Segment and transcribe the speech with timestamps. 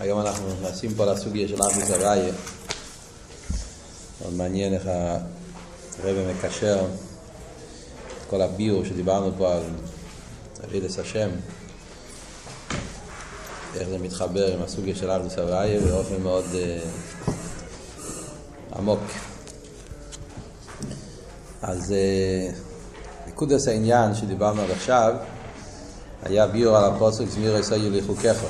[0.00, 2.32] היום אנחנו נכנסים פה לסוגיה של אחדות הוויה.
[4.22, 4.86] מאוד מעניין איך
[6.02, 6.86] הרב מקשר
[8.18, 9.62] את כל הביור שדיברנו פה על
[10.64, 11.30] אבידס השם,
[13.74, 17.30] איך זה מתחבר עם הסוגיה של אחדות הוויה באופן מאוד uh,
[18.76, 19.00] עמוק.
[21.62, 25.14] אז uh, נקודס העניין שדיברנו עד עכשיו
[26.22, 28.44] היה ביור על הפוסק זמיר יסויו לחוקיך.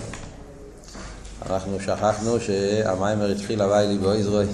[1.51, 4.47] אנחנו שכחנו שהמיימר התחיל הווי לי באויזרוי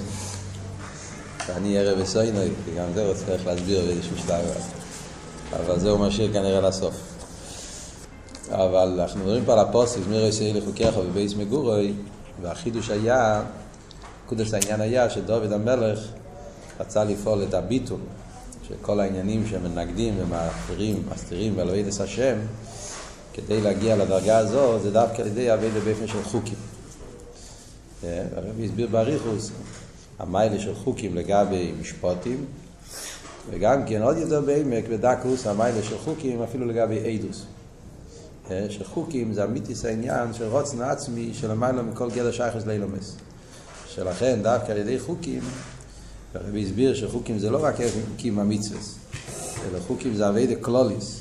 [1.48, 4.44] ואני ערב אסוינוי, כי גם זה רוצה איך להסביר באיזשהו שלב
[5.56, 6.94] אבל זה הוא משאיר כנראה לסוף
[8.50, 11.94] אבל אנחנו מדברים פה על הפוסק זמיר יסויו לחוקיך ובייס מגורוי
[12.42, 13.42] והחידוש היה,
[14.26, 15.98] קודש העניין היה שדוד המלך
[16.80, 18.00] רצה לפעול את הביטול
[18.68, 22.36] שכל העניינים שמנגדים ומאחרים, מסתירים ואלוהידס השם
[23.32, 26.79] כדי להגיע לדרגה הזו זה דווקא על ידי אביידה באופן של חוקים.
[28.36, 29.50] הרבי הסביר באריכוס
[30.18, 32.44] המיילה של חוקים לגבי משפוטים
[33.50, 37.44] וגם כן עוד יותר בעמק בדקוס המיילה של חוקים אפילו לגבי אידוס.
[38.68, 43.16] שחוקים זה אמיתיס העניין של רוצן עצמי של המיילה מכל גדר שייכס לאילומס.
[43.94, 45.42] שלכן דווקא על ידי חוקים
[46.34, 47.74] הרבי הסביר שחוקים זה לא רק
[48.10, 48.80] חוקים המצווה
[49.70, 51.20] אלא חוקים זה עבודה כללית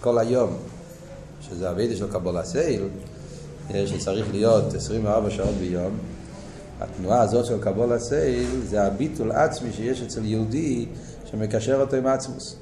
[0.00, 0.56] כל היום
[1.40, 2.82] שזה עבודה של קבלת עול
[3.86, 5.98] שצריך להיות 24 שעות ביום,
[6.80, 10.86] התנועה הזאת של קבלת עול זה הביטול עצמי שיש אצל יהודי
[11.24, 12.56] שמקשר אותו עם עצמות.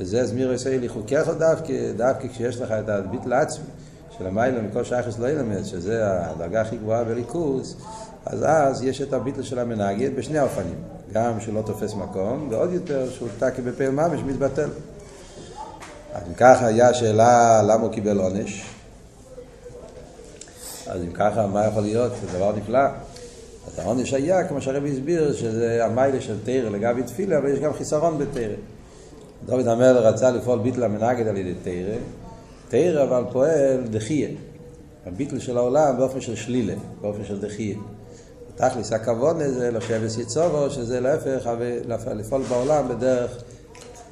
[0.00, 3.64] וזה זמירות היו לי חוקיך דווקא, דווקא כשיש לך את הביטול העצמי
[4.18, 7.76] של המיילא מכל שייכס לא ילמד, שזה הדרגה הכי גבוהה בליכוז,
[8.26, 10.78] אז אז יש את הביטול של המנהגת בשני האופנים,
[11.12, 14.68] גם שלא תופס מקום, ועוד יותר שהוא תקי בפעיל ממש מתבטל.
[16.14, 18.77] אז אם ככה היה שאלה למה הוא קיבל עונש,
[20.88, 22.12] אז אם ככה, מה יכול להיות?
[22.20, 22.78] זה דבר נפלא.
[23.66, 27.72] אז העונש היה, כמו שהרבי הסביר, שזה המיילה של תרא לגבי תפילה, אבל יש גם
[27.72, 28.54] חיסרון בתרא.
[29.46, 31.96] דוד המלך רצה לפעול ביטל המנגד על ידי תרא,
[32.68, 34.28] תרא אבל פועל דחיה.
[35.06, 37.76] הביטל של העולם באופן של שלילה, באופן של דחיה.
[38.54, 41.50] תכלס הכבוד זה לשבס יצובו, שזה להפך,
[42.14, 43.42] לפעול בעולם בדרך,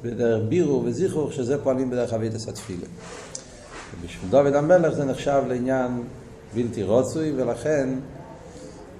[0.01, 2.85] בדרך בירו וזיכוך, שזה פועלים בדרך אביתס התפילה.
[4.01, 6.03] ובשביל דוד המלך זה נחשב לעניין
[6.53, 7.89] בלתי רוצוי, ולכן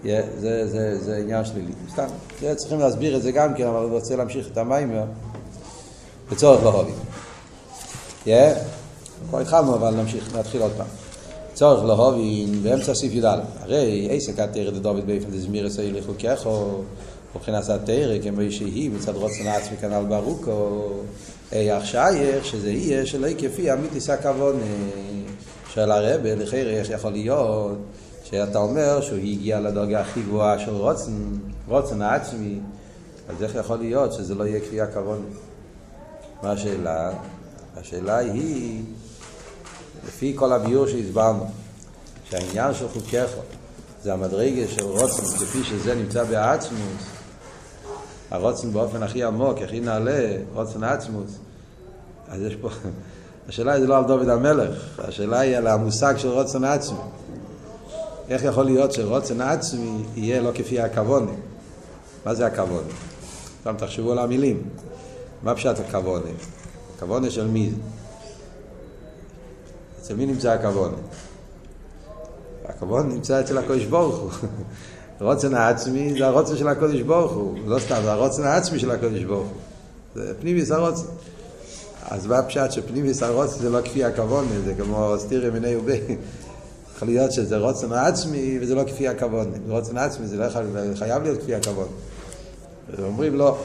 [0.04, 0.08] yeah,
[0.40, 1.72] זה, זה, זה עניין שלילי.
[1.92, 2.08] סתם,
[2.42, 5.04] yeah, צריכים להסביר את זה גם כן, אבל אני רוצה להמשיך את המיימר
[6.32, 6.92] בצורך להובי.
[8.26, 8.30] Yeah?
[9.30, 10.88] כבר התחלנו, אבל נמשיך, נתחיל עוד פעם.
[11.54, 13.40] צורך להובי באמצע סעיף י"א.
[13.60, 16.82] הרי עסק התרא דדוד באופן דזמיר אסי לחוקךו,
[17.36, 20.90] מבחינת התרא כמו שהיא מצד רוצן עצמי כנ"ל ברוקו,
[21.52, 24.64] איך שייך שזה יהיה שלא כפי אמיתיס הכוונה.
[25.74, 27.78] שואל הרבה, לכי איך יכול להיות
[28.24, 31.12] שאתה אומר שהוא הגיע לדרגה הכי גבוהה של רוצן,
[31.68, 32.60] רוצן העצמי,
[33.30, 35.24] אז איך יכול להיות שזה לא יהיה קריאה כבוד?
[36.44, 37.12] מה השאלה?
[37.78, 38.84] השאלה היא,
[40.08, 41.46] לפי כל הביור שהסברנו,
[42.30, 43.32] שהעניין של חוקיך
[44.04, 47.17] זה המדרגה של רוצן, כפי שזה נמצא בעצמוס,
[48.32, 51.38] הרוצן באופן הכי עמוק, הכי נעלה, רוצן העצמוס,
[52.28, 52.70] אז יש פה...
[53.50, 56.98] השאלה היא לא על דוד המלך, השאלה היא על המושג של רוצן עצמי.
[58.30, 61.32] איך יכול להיות שרוצן עצמי יהיה לא כפי הכוונה?
[62.26, 62.88] מה זה הכוונה?
[63.64, 64.64] פעם תחשבו על המילים.
[65.44, 66.30] מה פשט הכוונה?
[66.96, 67.72] הכוונה של מי?
[70.02, 70.98] אצל מי נמצא הכוונה?
[72.66, 74.32] הכוונה נמצא אצל הקודש ברוך הוא.
[75.22, 77.58] רוצן העצמי זה הרוצן של הקודש ברוך הוא.
[77.68, 79.58] לא סתם, זה הרוצן העצמי של הקודש ברוך הוא.
[80.16, 81.08] זה פנימיס הרוצן.
[82.10, 86.00] אז מה הפשט שפנימיס הרוצן זה לא כפי הכוונה, זה כמו סטירי מיני ובי.
[86.96, 89.50] יכול להיות שזה רוצן עצמי וזה לא כפי הכוונה.
[89.68, 90.46] רוצן עצמי זה לא
[90.96, 91.88] חייב להיות כפי הכוונה.
[93.04, 93.58] אומרים לא,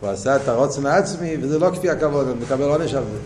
[0.00, 3.18] הוא עשה את הרוצן העצמי וזה לא כפי הכוונה, הוא מקבל עונש על זה.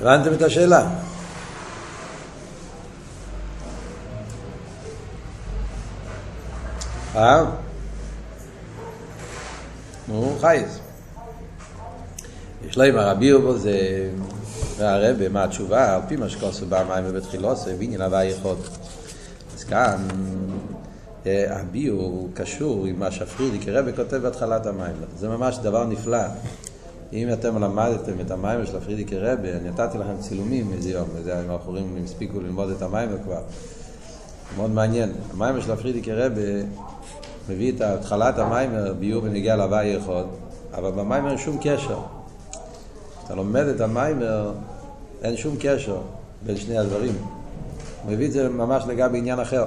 [0.00, 0.90] הבנתם את השאלה?
[7.16, 7.44] אה?
[10.08, 10.78] נו, חייס.
[12.68, 14.10] יש לו עם הרבי ובו זה
[14.76, 15.94] והרבה, מה התשובה?
[15.94, 18.56] על פי מה שכוסו במים ובתחילוסו, בעניין הווה יכול.
[19.56, 20.08] אז כאן
[21.26, 24.94] הביור קשור עם מה שפרידיק רבי כותב בהתחלת המים.
[25.18, 26.22] זה ממש דבר נפלא.
[27.12, 31.50] אם אתם למדתם את המים של הפרידיק אני נתתי לכם צילומים איזה יום, וזה אם
[31.50, 33.40] האחורים הספיקו ללמוד את המים כבר.
[34.56, 35.12] מאוד מעניין.
[35.32, 36.62] המים של הפרידיק רבי
[37.48, 40.24] מביא את התחלת המיימר, ביור בנגיע להווי יכול,
[40.74, 41.98] אבל במיימר אין שום קשר.
[43.24, 44.52] אתה לומד את המיימר,
[45.22, 45.98] אין שום קשר
[46.46, 47.14] בין שני הדברים.
[48.02, 49.64] הוא מביא את זה ממש לגבי עניין אחר.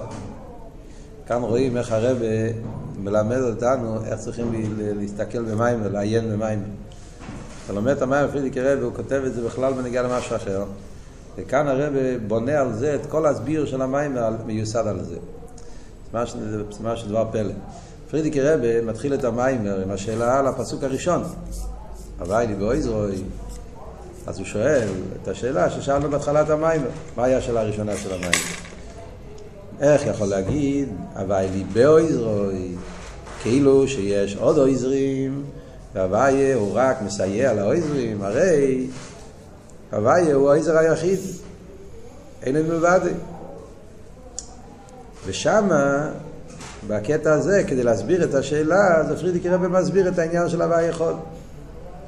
[1.27, 2.17] כאן רואים איך הרב
[2.99, 6.63] מלמד אותנו איך צריכים להסתכל במים ולעיין במים.
[7.65, 10.63] אתה לומד את המים פרידיק רב והוא כותב את זה בכלל בנגיע למשהו אחר.
[11.37, 11.93] וכאן הרב
[12.27, 15.15] בונה על זה את כל הסביר של המים מיוסד על זה.
[16.27, 17.53] זה ממש דבר פלא.
[18.09, 21.23] פרידיק רב מתחיל את המיימר עם השאלה על הפסוק הראשון.
[22.19, 23.15] הווי לי באויזרוי.
[24.27, 24.87] אז הוא שואל
[25.21, 26.87] את השאלה ששאלנו בהתחלת המיימר.
[27.17, 28.37] מה היה השאלה הראשונה של המיימר?
[29.81, 32.75] איך יכול להגיד, הווי לי באויזרוי,
[33.41, 35.43] כאילו שיש עוד אויזרים,
[35.93, 38.87] והוויה הוא רק מסייע לאויזרים, הרי
[39.95, 41.19] הוויה הוא האויזר היחיד,
[42.43, 42.99] אין מלבד.
[45.25, 46.09] ושמה,
[46.87, 51.13] בקטע הזה, כדי להסביר את השאלה, אז פרידיק רבי מסביר את העניין של הוויה יכול.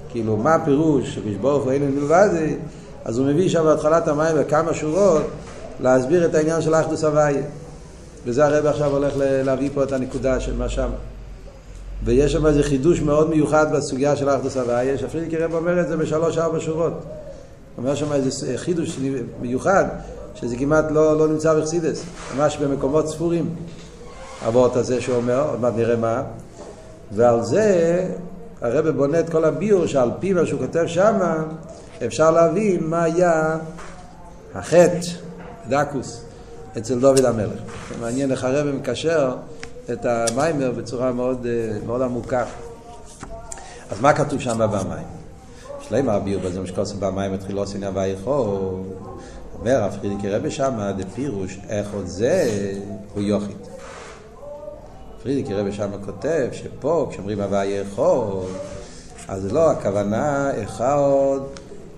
[0.09, 2.29] כאילו, מה הפירוש שקדוש ברוך הוא אין מלבד,
[3.05, 5.23] אז הוא מביא שם בהתחלת המים בכמה שורות
[5.79, 7.41] להסביר את העניין של אחדוס הוויה.
[8.25, 10.89] וזה הרב עכשיו הולך להביא פה את הנקודה של מה שם.
[12.03, 15.97] ויש שם איזה חידוש מאוד מיוחד בסוגיה של אחדוס הוויה, שפרידיק רב אומר את זה
[15.97, 17.03] בשלוש-ארבע שורות.
[17.77, 18.99] אומר שם איזה חידוש
[19.41, 19.85] מיוחד,
[20.35, 22.03] שזה כמעט לא, לא נמצא בחסידס,
[22.35, 23.55] ממש במקומות ספורים.
[24.45, 26.23] הוורט הזה שהוא אומר, עוד מעט נראה מה.
[27.11, 28.05] ועל זה
[28.61, 31.43] הרב בונה את כל הביור שעל פי מה שהוא כותב שמה,
[32.05, 33.57] אפשר להבין מה היה
[34.55, 34.99] החטא,
[35.69, 36.21] דקוס,
[36.77, 37.59] אצל דוד המלך.
[38.01, 39.35] מעניין איך הרב מקשר
[39.91, 41.47] את המיימר בצורה מאוד,
[41.85, 42.45] מאוד עמוקה.
[43.91, 45.16] אז מה כתוב שם במים?
[45.89, 48.83] שלמה הביור בזה משקוסם במים התחילו עושים הווה יכול.
[49.59, 52.49] אומר רב פרידיקי רבי שמה דפירוש איך עוד זה
[53.13, 53.57] הוא יוחיד.
[55.23, 58.45] פרידיקי רבי שמה כותב שפה כשאומרים הווה יכול
[59.27, 61.39] אז לא הכוונה אחד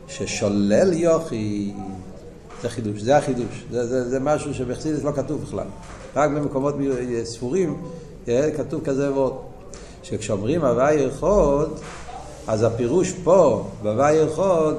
[0.07, 1.75] ששולל יוחיד
[2.62, 5.68] זה חידוש, זה החידוש, זה, זה, זה משהו שבחסידס לא כתוב בכלל,
[6.15, 6.75] רק במקומות
[7.24, 7.81] ספורים
[8.57, 9.38] כתוב כזה ועוד.
[10.03, 11.80] שכשאומרים הווה יחוד,
[12.50, 14.78] אז הפירוש פה, בהווה יחוד,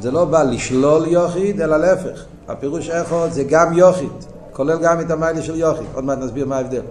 [0.00, 2.24] זה לא בא לשלול יוחיד, אלא להפך.
[2.48, 4.12] הפירוש איכות זה גם יוחיד,
[4.52, 5.86] כולל גם את המיילה של יוחיד.
[5.94, 6.82] עוד מעט נסביר מה ההבדל.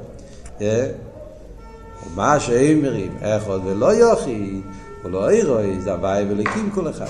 [2.15, 4.61] מה שאומרים, איכות ולא יוחיד,
[5.03, 7.05] הוא לא אירוי, זה הוואי וליקים כל אחד.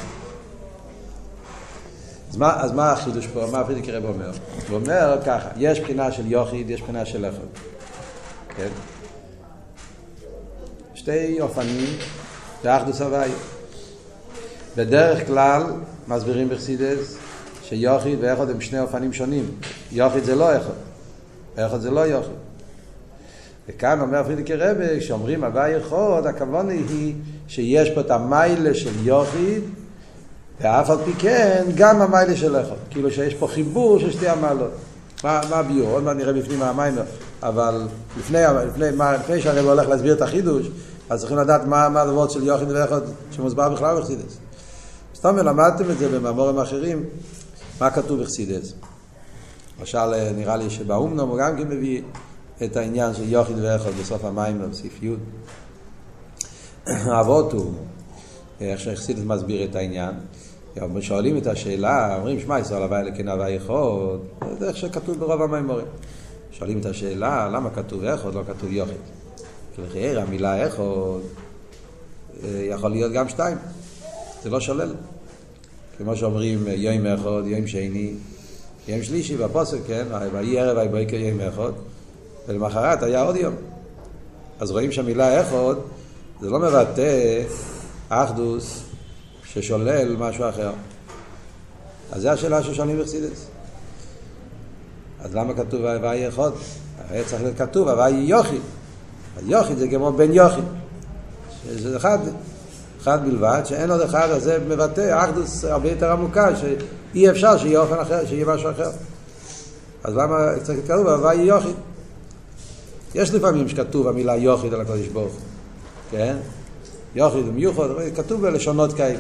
[2.30, 3.46] אז מה, אז מה החידוש פה?
[3.52, 4.32] מה הפרידיק רב אומר?
[4.70, 7.60] הוא אומר ככה, יש בחינה של יוחיד, יש בחינה של איכות.
[8.56, 8.70] כן?
[10.96, 11.98] שתי אופנים
[12.64, 13.30] באחדוס הוואי.
[14.78, 15.64] בדרך כלל
[16.08, 17.18] מסבירים בחסידס
[17.64, 19.46] שיוחיד ואיכות הם שני אופנים שונים.
[19.92, 20.76] יוחיד זה לא איכות,
[21.58, 22.34] איכות זה לא יוחיד.
[23.70, 27.16] וכאן אומר פרידיקי רבי, כשאומרים הוואי איכות, הכוונה היא
[27.48, 29.64] שיש פה את המיילה של יוחיד
[30.62, 32.78] ואף על פי כן, גם המיילה של איכות.
[32.90, 34.72] כאילו שיש פה חיבור של שתי המעלות.
[35.24, 35.92] מה, מה הביור?
[35.92, 36.94] עוד מעט נראה בפנים המים,
[37.44, 37.88] אבל
[38.20, 38.86] לפני, לפני,
[39.20, 40.68] לפני שהרב הולך להסביר את החידוש,
[41.10, 44.38] אז צריכים לדעת מה, הדברות של יוחד ואיכות שמוסבר בכלל בחסידס.
[45.16, 47.04] סתם למדתם את זה במאמורים אחרים,
[47.82, 48.74] מה כתוב בחסידס.
[49.80, 52.02] למשל, נראה לי שבאומנום הוא גם כן מביא
[52.64, 55.16] את העניין של יוחד ואיכות בסוף המים בסעיף י'.
[56.88, 57.74] האבות הוא,
[58.62, 60.16] איך שחסידס מסביר את העניין.
[61.00, 64.20] שואלים את השאלה, אומרים, שמע, ישראל הווה אלוקים הווה יכול,
[64.60, 65.86] זה איך שכתוב ברוב המימורים.
[66.52, 69.23] שואלים את השאלה, למה כתוב איכות, לא כתוב יוכד?
[69.78, 71.22] לחייר המילה איכות
[72.44, 73.58] יכול להיות גם שתיים,
[74.44, 74.94] זה לא שולל.
[75.98, 78.14] כמו שאומרים, יום איכות, יום שני,
[78.88, 81.76] יום שלישי בפוסק, כן, ויהי ערב ויהי בוקר יום איכות,
[82.48, 83.54] ולמחרת היה עוד יום.
[84.60, 85.90] אז רואים שהמילה איכות,
[86.42, 87.44] זה לא מבטא
[88.10, 88.84] אחדוס
[89.46, 90.72] ששולל משהו אחר.
[92.12, 93.48] אז זו השאלה ששואלים בחסידס.
[95.20, 96.52] אז למה כתוב הוואי אחד?
[96.98, 98.60] הרי צריך להיות כתוב הוואי יוכי.
[99.38, 100.62] היוכי זה כמו בן יוכי.
[101.68, 102.18] שזה אחד,
[103.02, 107.80] אחד בלבד, שאין עוד אחד, אז זה מבטא אחדוס הרבה יותר עמוקה, שאי אפשר שיהיה
[107.80, 108.90] אופן אחר, שיהיה משהו אחר.
[110.04, 111.74] אז למה צריך כתוב הוואי יוכי?
[113.16, 115.34] יש לפעמים שכתוב המילה יוכי על הקודש ברוך
[116.12, 116.36] כן?
[117.16, 119.20] יוכי ומיוחד, כתוב בלשונות כאלה.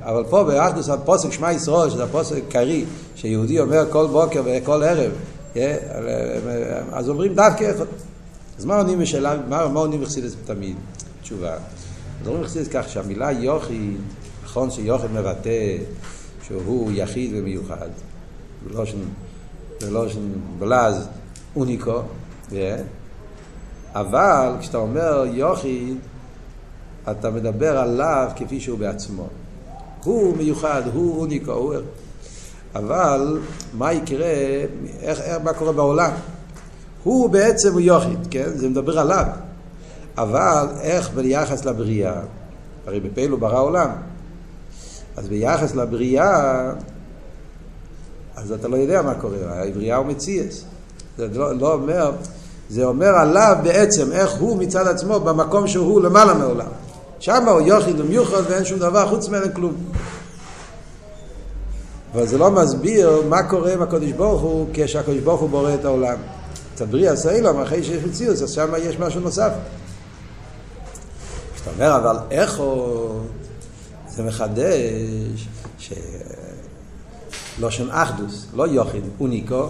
[0.00, 2.84] אבל פה באחדוס הפוסק שמע ישראל, שזה הפוסק קרי,
[3.16, 5.12] שיהודי אומר כל בוקר וכל ערב,
[6.92, 7.84] אז אומרים דווקא אחד.
[8.58, 10.76] אז מה עונים בשאלה, מה, מה עונים בחסידס תמיד?
[11.22, 11.54] תשובה.
[12.20, 13.90] אז אומרים בחסידס כך שהמילה יוכי,
[14.44, 15.76] נכון שיוכי מבטא
[16.42, 17.88] שהוא יחיד ומיוחד,
[19.80, 20.18] בלושן
[20.58, 21.08] בלז
[21.56, 22.02] אוניקו,
[23.94, 25.94] אבל כשאתה אומר יוכי,
[27.10, 29.28] אתה מדבר עליו כפי שהוא בעצמו.
[30.04, 31.74] הוא מיוחד, הוא אוניקו, הוא...
[32.74, 33.38] אבל
[33.74, 34.26] מה יקרה,
[35.00, 36.10] איך, איך, מה קורה בעולם?
[37.04, 38.48] הוא בעצם הוא יוחיד, כן?
[38.54, 39.24] זה מדבר עליו.
[40.18, 42.20] אבל איך ביחס לבריאה?
[42.86, 43.90] הרי בפעיל הוא ברא עולם.
[45.16, 46.70] אז ביחס לבריאה,
[48.36, 49.36] אז אתה לא יודע מה קורה,
[49.68, 50.64] הבריאה הוא מציאס.
[51.16, 52.12] זה לא, לא אומר,
[52.68, 56.66] זה אומר עליו בעצם איך הוא מצד עצמו במקום שהוא למעלה מעולם.
[57.18, 59.74] שם הוא יוחיד ומיוחד ואין שום דבר חוץ ממנו כלום.
[62.14, 65.84] אבל זה לא מסביר מה קורה עם הקדוש ברוך הוא כשהקדוש ברוך הוא בורא את
[65.84, 66.16] העולם.
[66.74, 69.50] אצל בריאה סיילום, אחרי שיש מציאות, אז שם יש משהו נוסף.
[71.54, 73.20] כשאתה אומר, אבל איך הוא...
[74.08, 75.48] זה מחדש
[77.58, 79.68] שלושן אחדוס, לא יוחיד, אוניקו,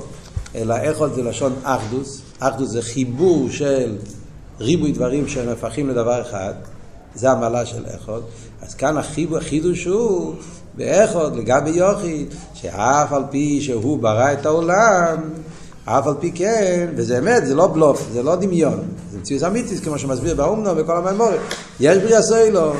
[0.54, 2.22] אלא איכות זה לשון אחדוס.
[2.38, 3.96] אחדוס זה חיבור של
[4.60, 6.54] ריבוי דברים שנהפכים לדבר אחד.
[7.14, 8.28] זה המעלה של איכות.
[8.62, 10.34] אז כאן החיבור, החידוש הוא
[10.74, 15.16] באיכות לגבי יוכי, שאף על פי שהוא ברא את העולם,
[15.84, 18.80] אף על פי כן, וזה אמת, זה לא בלוף, זה לא דמיון,
[19.12, 21.40] זה מציאות אמיתית, כמו שמסביר באומנו וכל המאמורים.
[21.80, 22.72] יש בריאה סוילו,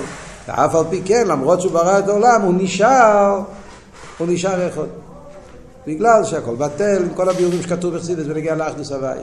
[0.48, 3.40] ואף על פי כן, למרות שהוא ברא את העולם, הוא נשאר,
[4.18, 4.88] הוא נשאר איכות.
[5.86, 9.18] בגלל שהכל בטל, עם כל הביורים שכתוב בחסידס ונגיע לאחדוס הוואי.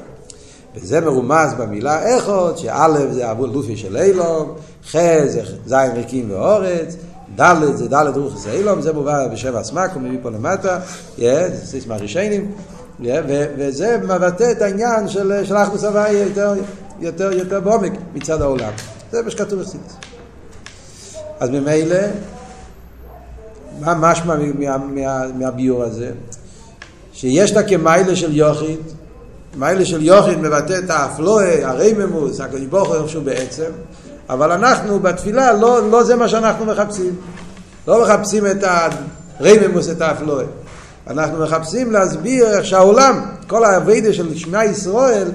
[0.75, 4.55] וזה מרומז במילה איכות, שא' זה אבו לופי של אילום,
[4.91, 4.95] ח'
[5.25, 6.95] זה זין ריקים ואורץ,
[7.39, 10.79] ד' זה ד' רוח זה אילום, זה מובא בשבע הסמק, הוא מביא פה למטה,
[11.17, 12.51] זה סיסמה ראשונים,
[13.58, 16.53] וזה מבטא את העניין של, של אחדוס יותר,
[17.00, 18.72] יותר, יותר בעומק מצד העולם.
[19.12, 19.81] זה מה שכתוב בסיס.
[21.39, 21.98] אז ממילא,
[23.79, 26.12] מה משמע מה, מה, מהביור הזה?
[27.13, 28.79] שיש לה כמיילה של יוחיד,
[29.55, 33.72] מיילה של יוחיד מבטא את האפלואה, הרייממוס, הקדוש ברוך הוא שהוא בעצם,
[34.29, 37.15] אבל אנחנו בתפילה, לא, לא זה מה שאנחנו מחפשים.
[37.88, 38.63] לא מחפשים את
[39.39, 40.46] הרייממוס, את האפלואה.
[41.08, 45.27] אנחנו מחפשים להסביר איך שהעולם, כל האביידה של שמע ישראל,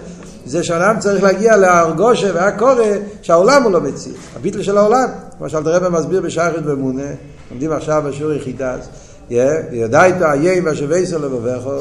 [0.46, 2.84] זה שאדם צריך להגיע להרגושה והקורא,
[3.22, 4.14] שהעולם הוא לא מציץ.
[4.36, 5.08] הביטל של העולם,
[5.38, 7.02] כמו שאלת הרב מסביר בשייכת במונה,
[7.50, 8.88] לומדים עכשיו בשיעור יחידס,
[9.30, 11.78] ויודע איתו איים והשוויסו לבבכו,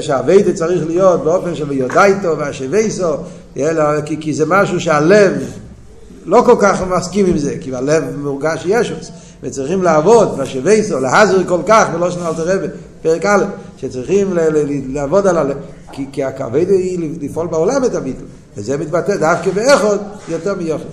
[0.00, 3.16] שהאביידה צריך להיות באופן של ויודע איתו והשוויסו,
[4.04, 5.32] כי, כי זה משהו שהלב
[6.24, 9.10] לא כל כך מסכים עם זה, כי הלב מורגש ישוס,
[9.42, 12.66] וצריכים לעבוד, והשוויסו, להזר כל כך, ולא שנה אלתר רבי,
[13.02, 13.44] פרק א',
[13.76, 14.34] שצריכים
[14.88, 15.56] לעבוד על הלב,
[15.92, 18.24] כי, כי הכבד היא לפעול בעולם את הביטל,
[18.56, 20.84] וזה מתבטא דווקא באחוד יותר מיוחד.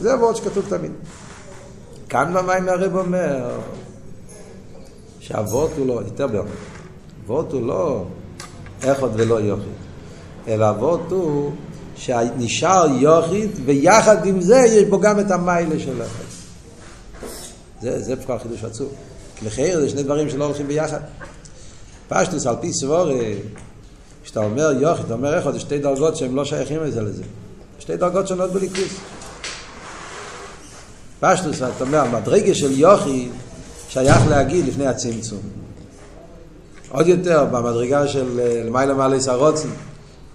[0.00, 0.90] זה עבוד שכתוב תמיד.
[2.08, 3.60] כאן במים הרב אומר
[5.20, 6.50] שאבות הוא לא, יותר בעומק,
[7.24, 8.04] אבות הוא לא
[8.82, 9.72] איכות ולא יוחיד,
[10.48, 11.52] אלא אבות הוא
[11.96, 16.26] שנשאר יוחיד, ויחד עם זה יש בו גם את המיילה של איכות.
[17.80, 18.88] זה, זה כבר חידוש עצוב.
[19.42, 21.00] לחייר זה שני דברים שלא הולכים ביחד.
[22.14, 23.34] פשטוס על פי סבורי,
[24.24, 27.22] כשאתה אומר יוחיד, אתה אומר איכות, זה שתי דרגות שהן לא שייכים לזה לזה.
[27.78, 28.96] שתי דרגות שונות בליכוס.
[31.20, 33.30] פשטוס, אתה אומר, המדרגה של יוחיד
[33.88, 35.40] שייך להגיד לפני הצמצום.
[36.88, 39.68] עוד יותר, במדרגה של למעלה מעלה סרוצן,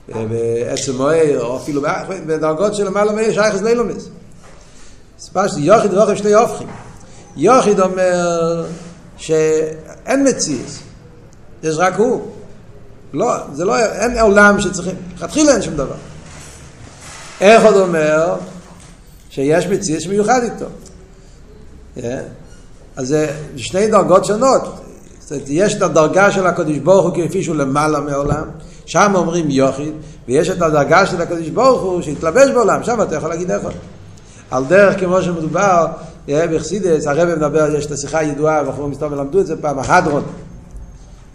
[0.07, 1.81] בעצם מוער, או אפילו
[2.25, 4.09] בדרגות של למעלה מעלה שייך את לילומס.
[5.33, 6.67] פשטוס, יוחיד ואוכל שני הופכים.
[7.35, 8.65] יוחיד אומר
[9.17, 10.79] שאין מציאס,
[11.63, 12.21] יש רק הוא.
[13.13, 15.95] לא, זה לא, אין עולם שצריכים, לכתחילה אין שום דבר.
[17.41, 18.35] איך עוד אומר
[19.29, 20.65] שיש מציאס מיוחד איתו.
[21.97, 22.01] Yeah.
[22.95, 24.61] אז זה שני דרגות שונות.
[25.19, 28.43] זאת אומרת, יש את הדרגה של הקדוש ברוך הוא כפי שהוא למעלה מעולם,
[28.85, 29.93] שם אומרים יוחיד,
[30.27, 33.69] ויש את הדרגה של הקדוש ברוך הוא שהתלבש בעולם, שם אתה יכול להגיד איפה.
[34.51, 35.87] על דרך כמו שמדובר
[36.27, 40.23] בחסידס, הרב מדבר, יש את השיחה הידועה, ואנחנו מסתובבים למדו את זה פעם, ההדרון.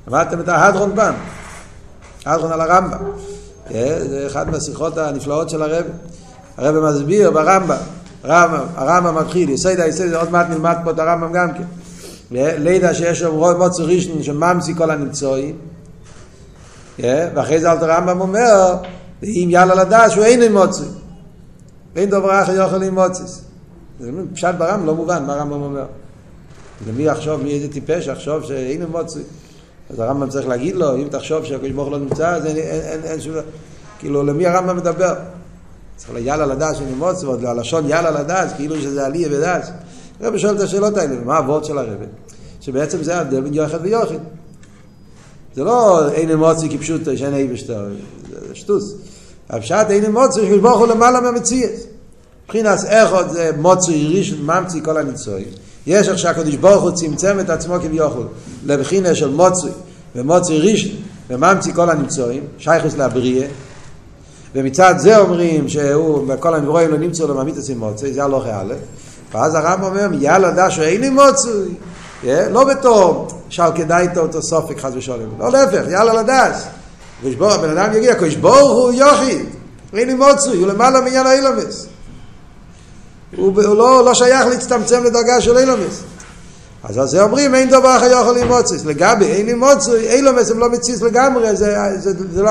[0.09, 1.15] למדתם את ההדרון פעם?
[2.27, 2.99] ההדרון על הרמב"ם.
[3.71, 5.85] זה אחד מהשיחות הנפלאות של הרב.
[6.57, 7.77] הרב מסביר ברמב"ם.
[8.25, 11.65] הרמב"ם מתחיל, יסוד היסוד, עוד מעט נלמד פה את הרמב"ם גם כן.
[12.31, 15.57] לידע שיש שם רוב מוצר ראשון שממציא כל הנמצואים.
[16.99, 18.77] ואחרי זה אלתר הרמב"ם אומר,
[19.23, 20.85] אם יאללה לדעת שהוא אין מוצא.
[21.97, 23.45] אין דבר אחר יוכל עם מוצס.
[24.35, 25.85] פשט ברמב"ם לא מובן מה הרמב"ם אומר.
[26.85, 29.21] ומי יחשוב, מי איזה טיפש יחשוב שאין מוצא.
[29.95, 33.01] אז הרמב"ם צריך להגיד לו, אם תחשוב שהקדוש ברוך לא נמצא, אז אין, אין, אין,
[33.05, 33.35] אין שום...
[33.99, 35.15] כאילו, למי הרמב"ם מדבר?
[35.97, 39.71] צריך ליאללה לדעת שאני מוצא, ועוד הלשון יאללה לדעת, כאילו שזה עליה ודעת.
[40.21, 41.99] הרב שואל את השאלות האלה, מה הוורד של הרב?
[42.61, 44.15] שבעצם זה ההבדל בין יוחד ויוחד.
[45.55, 47.87] זה לא אין אמוצי כפשוט שאין אי ושטר,
[48.49, 48.95] זה שטוס.
[49.51, 51.73] הפשט אין אמוצי שקדוש ברוך הוא למעלה מהמציאות.
[52.45, 55.49] מבחינת איכות זה מוצי ראשון ממציא כל הניצויים.
[55.87, 58.27] יש איך שהקדוש ברוך הוא צמצם את עצמו כביכול.
[58.65, 59.71] לבחינה של מוצרי
[60.17, 60.91] ומוצרי ראשון
[61.31, 63.47] וממציא כל הנמצואים, שייכוס לבריאה
[64.55, 68.75] ומצד זה אומרים שהוא, בכל הנברואים לא נמצאו לו ממית עושים מוצרי, זה הלוך א',
[69.33, 71.69] ואז הרמב"ם אומר, יאללה דשו אין לי מוצרי,
[72.25, 76.65] לא בתור שאל כדאי אותו סופק חס ושלום, לא להפך, יאללה לדס.
[77.25, 79.47] הבן אדם יגיע, קדוש ברוך הוא יוחיד,
[79.93, 81.87] אין לי מוצרי, הוא למעלה מעניין האילומס.
[83.37, 86.03] הוא לא, לא שייך להצטמצם לדרגה של אילומס.
[86.85, 88.85] אז על זה אומרים אין דבר אחר יכול למוצס.
[88.85, 92.51] לגבי אין למוצס, אילומס הם לא מציס לגמרי, זה, זה, זה, לא.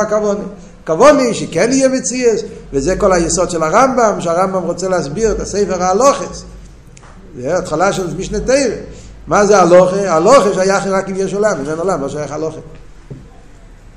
[0.84, 2.42] הכוון היא שכן יהיה מציאס,
[2.74, 6.44] וזה כל היסוד של הרמב"ם, שהרמב"ם רוצה להסביר את הספר ההלוכס.
[7.42, 8.76] זה התחלה של משנה תרא.
[9.28, 10.16] מה זה הלוכה?
[10.16, 12.60] הלוכה שייך רק אם יש עולם, אם אין עולם לא שייך הלוכה.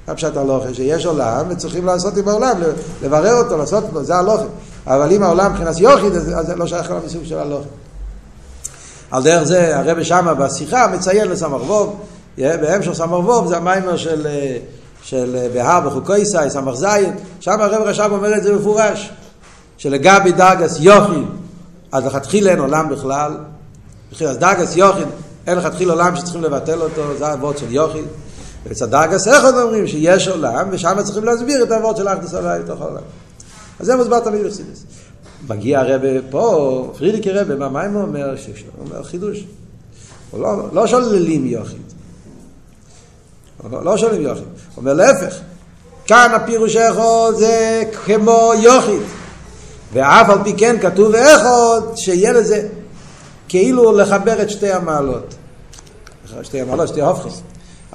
[0.09, 0.75] מה פשט הלוכה?
[0.75, 2.61] שיש עולם וצריכים לעשות עם העולם,
[3.03, 4.45] לברר אותו, לעשות אותו, זה הלוכה.
[4.87, 7.69] אבל אם העולם מבחינת יוחיד, אז זה לא שייך למסוג של הלוכה.
[9.11, 12.01] על דרך זה הרב שמה בשיחה מציין לסמר ווב,
[12.39, 14.27] בהמשך סמר ווב זה המיימר של,
[15.03, 19.13] של בהר בחוקויסאי, סמר זין, שם הרב רשם אומר את זה מפורש,
[19.79, 21.25] שלגבי דרגס יוחיד,
[21.93, 23.37] אז לכתחילה אין עולם בכלל,
[24.29, 25.09] אז דרגס יוחיד,
[25.47, 28.05] אין לכתחילה עולם שצריכים לבטל אותו, זה הוורד של יוחיד.
[28.69, 32.81] ואצל דרגס אחד אומרים שיש עולם, ושם צריכים להסביר את הוורד של אחדוס הוואי לתוך
[32.81, 33.03] העולם.
[33.81, 34.85] אז זה מוסבר תמיד בחסידס.
[35.49, 38.35] מגיע הרבה פה, פרידיקי רבה, מה, הוא אומר?
[38.77, 39.45] הוא אומר חידוש.
[40.31, 41.83] הוא לא, לא שוללים יוחיד.
[43.71, 44.45] לא, לא שוללים יוחיד.
[44.45, 45.37] הוא אומר להפך,
[46.07, 49.03] כאן הפירוש יכול זה כמו יוחיד.
[49.93, 52.69] ואף על פי כן כתוב אחד שיהיה לזה
[53.49, 55.35] כאילו לחבר את שתי המעלות.
[56.43, 57.43] שתי המעלות, שתי הופכס.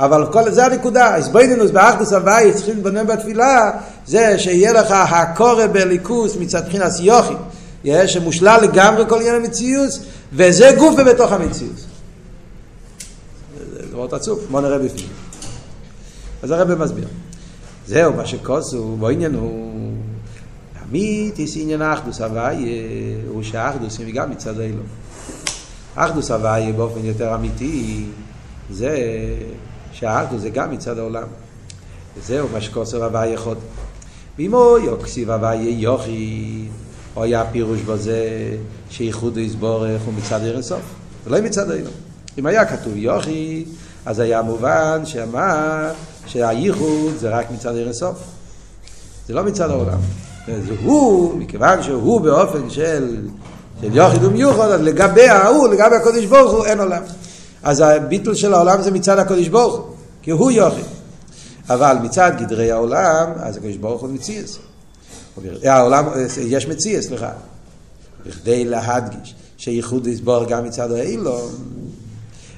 [0.01, 3.71] אבל כל, זה הנקודה, הסבוינינוס באחדוס הוואי צריכים להתבונן בתפילה,
[4.05, 7.33] זה שיהיה לך הקורא בליכוס מצד בחינת יוכי,
[8.07, 9.91] שמושלל לגמרי כל עניין המציאות,
[10.33, 11.75] וזה גוף בתוך המציאות.
[13.73, 15.07] זה מאוד עצוב, בוא נראה בפנים.
[16.43, 17.07] אז הרב מסביר.
[17.87, 19.71] זהו, מה שכוסו, בעניין הוא...
[20.89, 22.83] אמיתיס עניין האחדוס הוואי,
[23.27, 24.83] הוא שהאחדוס היא גם מצד האלו.
[25.95, 28.05] אחדוס הוואי באופן יותר אמיתי,
[28.71, 28.97] זה
[29.91, 31.27] שהאחדוס זה גם מצד העולם.
[32.17, 33.55] וזהו מה שכוסר הוואי יכול.
[34.37, 36.67] ואם הוא יוקסיב הוואי יוכי,
[37.15, 38.19] או היה פירוש בזה
[38.89, 40.81] שייחוד יסבורך הוא מצד ערן סוף,
[41.25, 41.89] ולא מצד האלו.
[42.37, 43.65] אם היה כתוב יוכי,
[44.05, 45.91] אז היה מובן שאמר
[46.25, 48.17] שהייחוד זה רק מצד ערן סוף.
[49.27, 49.99] זה לא מצד העולם.
[50.47, 53.17] זה הוא, מכיוון שהוא באופן של,
[53.81, 57.01] של יוחיד ומיוחד, אז לגבי ההוא, לגבי הקודש ברוך הוא, אין עולם.
[57.63, 60.85] אז הביטול של העולם זה מצד הקודש ברוך הוא, כי הוא יוחיד.
[61.69, 64.59] אבל מצד גדרי העולם, אז הקודש ברוך הוא מציאס.
[65.63, 66.05] העולם,
[66.41, 67.31] יש מציאס, סליחה.
[68.25, 71.51] בכדי להדגיש שייחוד יסבור גם מצד האילום,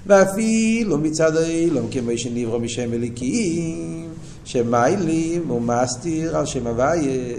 [0.05, 4.09] ואפילו מצד האילום, כמו שנברו משם אליקים,
[4.45, 7.35] שמיילים ומסתיר על שם הוויה.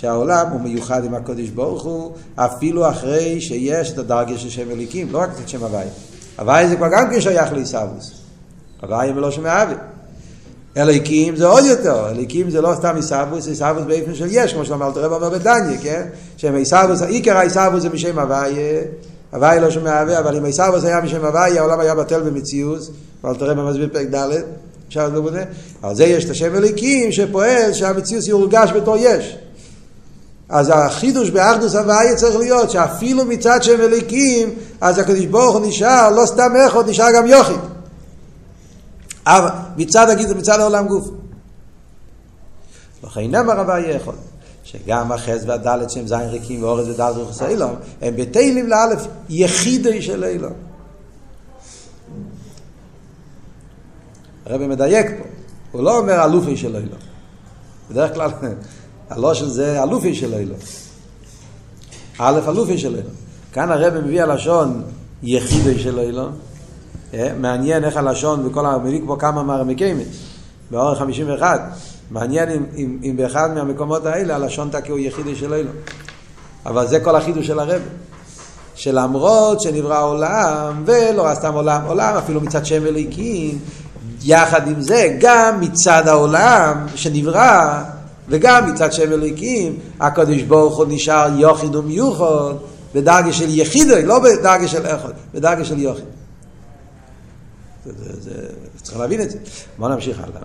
[0.00, 5.08] שהעולם הוא מיוחד עם הקודש ברוך הוא, אפילו אחרי שיש את הדרגה של שם אליקים,
[5.12, 5.86] לא רק את שם הוואי.
[6.38, 8.12] הוואי זה כבר גם כן שייך לעיסאוווס.
[8.82, 9.74] הוואי הם לא שם אבי.
[10.76, 14.96] אליקים זה עוד יותר, אליקים זה לא סתם עיסאוווס, עיסאוווס באופן של יש, כמו שאמרת
[14.96, 16.02] רב אומר בדניה, כן?
[16.36, 18.54] שם עיסאוווס, עיקר העיסאוווס זה משם הוואי,
[19.32, 22.80] הוואי לא שם אבי, אבל אם עיסאוווס היה משם הוואי, העולם היה בטל במציאות,
[23.24, 24.30] ואלתר רב מסביר פרק ד',
[24.88, 25.44] אפשר לדבר בזה,
[25.82, 29.36] על זה יש את השם אליקים שפועל שהמציאות יורגש בתור יש.
[30.48, 36.10] אז החידוש באחדוס הוויה צריך להיות שאפילו מצד שהם אליקים, אז הקדוש ברוך הוא נשאר,
[36.10, 37.60] לא סתם אחד, נשאר גם יוחיד.
[39.26, 41.08] אבל מצד הגיד, מצד העולם גוף.
[43.04, 44.14] לכן נאמר הוויה יכול.
[44.64, 50.24] שגם החס והדלת שהם זין ריקים ואורז ודלת רכוס אילום, הם בתהילים לאלף יחידי של
[50.24, 50.52] אילום.
[54.46, 55.24] הרב מדייק פה,
[55.72, 56.98] הוא לא אומר אלופי של אילום.
[57.90, 58.30] בדרך כלל
[59.10, 60.54] הלושן זה אלופי של אילו.
[62.18, 63.10] א' אלופי של אילו.
[63.52, 64.82] כאן הרב מביא הלשון
[65.22, 66.28] יחידי של אילו.
[67.14, 70.06] אה, מעניין איך הלשון וכל המביא פה כמה מרמקיימס,
[70.70, 71.60] באורך 51.
[72.10, 75.70] מעניין אם, אם, אם באחד מהמקומות האלה הלשון תקי הוא יחידי של אילו.
[76.66, 77.82] אבל זה כל החידוש של הרב.
[78.74, 83.58] שלמרות שנברא עולם, ולא סתם עולם, עולם אפילו מצד שם אליקים,
[84.24, 87.82] יחד עם זה, גם מצד העולם שנברא,
[88.28, 92.54] וגם מצד שם אליקים, הקדוש ברוך הוא נשאר יוחיד ומיוחד,
[92.94, 96.04] בדרגה של יחיד, לא בדרגה של אחד, בדרגה של יוחיד.
[97.84, 98.48] זה, זה, זה,
[98.82, 99.38] צריך להבין את זה.
[99.78, 100.42] בואו נמשיך הלאה.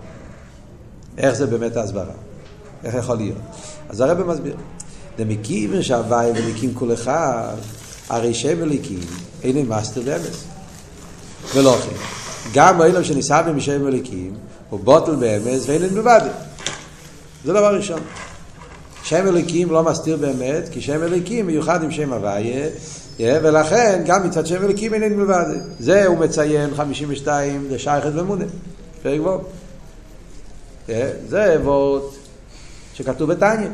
[1.18, 2.04] איך זה באמת ההסברה?
[2.84, 3.38] איך יכול להיות?
[3.88, 4.56] אז הרב מסביר.
[5.18, 7.54] דמקיבן שהוואי וליקים כל אחד,
[8.08, 9.00] הרי שם אליקים
[9.42, 10.44] אין מסתר באמס.
[11.54, 11.96] ולא כן.
[12.54, 14.34] גם אילם שניסה במשם אליקים
[14.70, 16.20] הוא בוטל באמס ואין מלבד.
[17.44, 18.00] זה דבר ראשון.
[19.02, 22.68] שם אליקים לא מסתיר באמת, כי שם אליקים מיוחד עם שם הוויה,
[23.20, 25.44] ולכן גם מצד שם אליקים אין מלבד.
[25.78, 28.44] זה הוא מציין 52 זה שייכת ומונה.
[29.02, 29.38] פרק ו'.
[31.28, 32.16] זה אבות
[32.94, 33.68] שכתוב בתניא.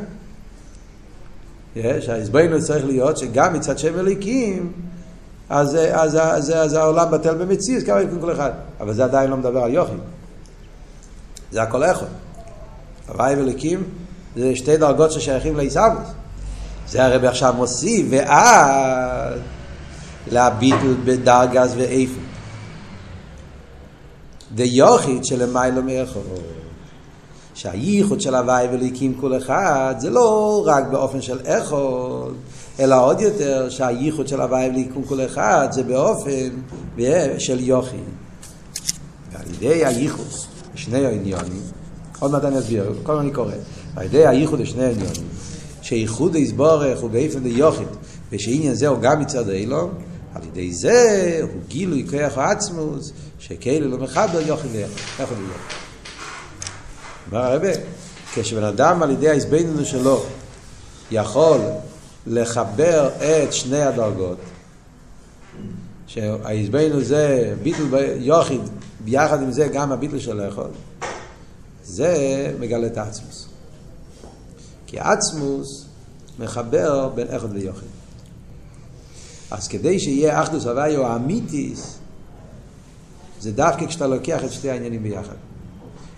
[1.75, 4.71] שהאיזבנו צריך להיות שגם מצד שם אליקים
[5.49, 8.51] אז, אז, אז, אז העולם בטל במציאות, כמה יקום כל אחד.
[8.79, 9.93] אבל זה עדיין לא מדבר על יוכי.
[11.51, 12.07] זה הכל איכות.
[13.11, 13.83] הוואי ואליקים
[14.35, 16.07] זה שתי דרגות ששייכים לעיסאוויס.
[16.87, 19.39] זה הרבי עכשיו מוסיף, ואז
[20.31, 22.19] להביטל בדרגס ואיפה.
[24.55, 26.23] דיוכית שלמיילו מאחור.
[27.53, 32.33] שהייחוד של הוואי וליקים כל אחד זה לא רק באופן של איכות,
[32.79, 36.49] אלא עוד יותר שהייחוד של הוואי וליקים כל אחד זה באופן
[37.37, 37.97] של יוכי.
[39.31, 40.27] ועל ידי הייחוד,
[40.75, 41.61] שני העניונים,
[42.19, 43.51] עוד מעט אני אסביר, כל הזמן אני קורא,
[43.95, 45.27] על ידי הייחוד לשני העניונים,
[45.81, 47.87] שייחוד יסבורך הוא באופן דיוכית,
[48.31, 49.93] ושעניין זה הוא גם מצד אילון,
[50.35, 55.75] על ידי זה הוא גילוי כוח העצמוס, שכאילו לא מחבר יוכי ואיכות ויוכי.
[57.31, 57.69] אומר הרבה,
[58.33, 60.23] כשבן אדם על ידי ההזבננו שלו
[61.11, 61.59] יכול
[62.27, 64.37] לחבר את שני הדרגות,
[66.07, 67.83] שההזבננו זה ביטל
[68.17, 68.61] יוחיד,
[69.05, 70.69] ביחד עם זה גם הביטל של האחד,
[71.89, 73.47] זה מגלה את העצמוס.
[74.87, 75.85] כי עצמוס
[76.39, 77.89] מחבר בין אחד ויוחיד.
[79.51, 81.99] אז כדי שיהיה אחדוס הוויו האמיתיס,
[83.39, 85.35] זה דווקא כשאתה לוקח את שתי העניינים ביחד.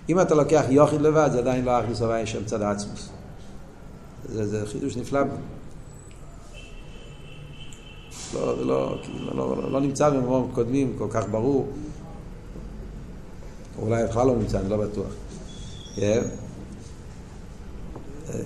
[0.10, 3.10] אם אתה לוקח יוחיד לבד, זה עדיין לא אחדוס הוויה של צד העצמוס.
[4.30, 5.22] זה, זה חידוש נפלא.
[8.34, 8.98] לא, לא,
[9.34, 11.68] לא, לא, לא נמצא במקומות קודמים כל כך ברור.
[13.80, 15.12] אולי בכלל לא נמצא, אני לא בטוח.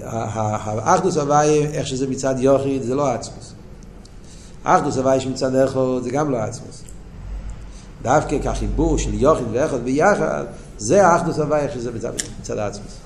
[0.03, 3.53] האחדוס הוויה, איך שזה מצד יוחיד, זה לא עצמוס.
[4.65, 6.83] האחדוס הוויה שמצד איכות, זה גם לא עצמוס.
[8.01, 10.45] דווקא כחיבור של יוחיד ואיכות ביחד,
[10.77, 12.97] זה האחדוס הוויה שזה בצד, בצד העצמוס.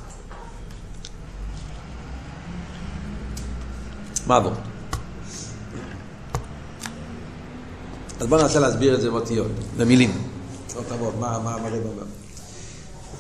[4.27, 4.51] מה בוא?
[8.19, 10.11] אז בואו ננסה להסביר את זה באותיות, במילים.
[10.75, 11.69] לא תבוא, מה, מה, מה?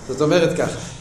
[0.07, 0.98] זאת אומרת ככה.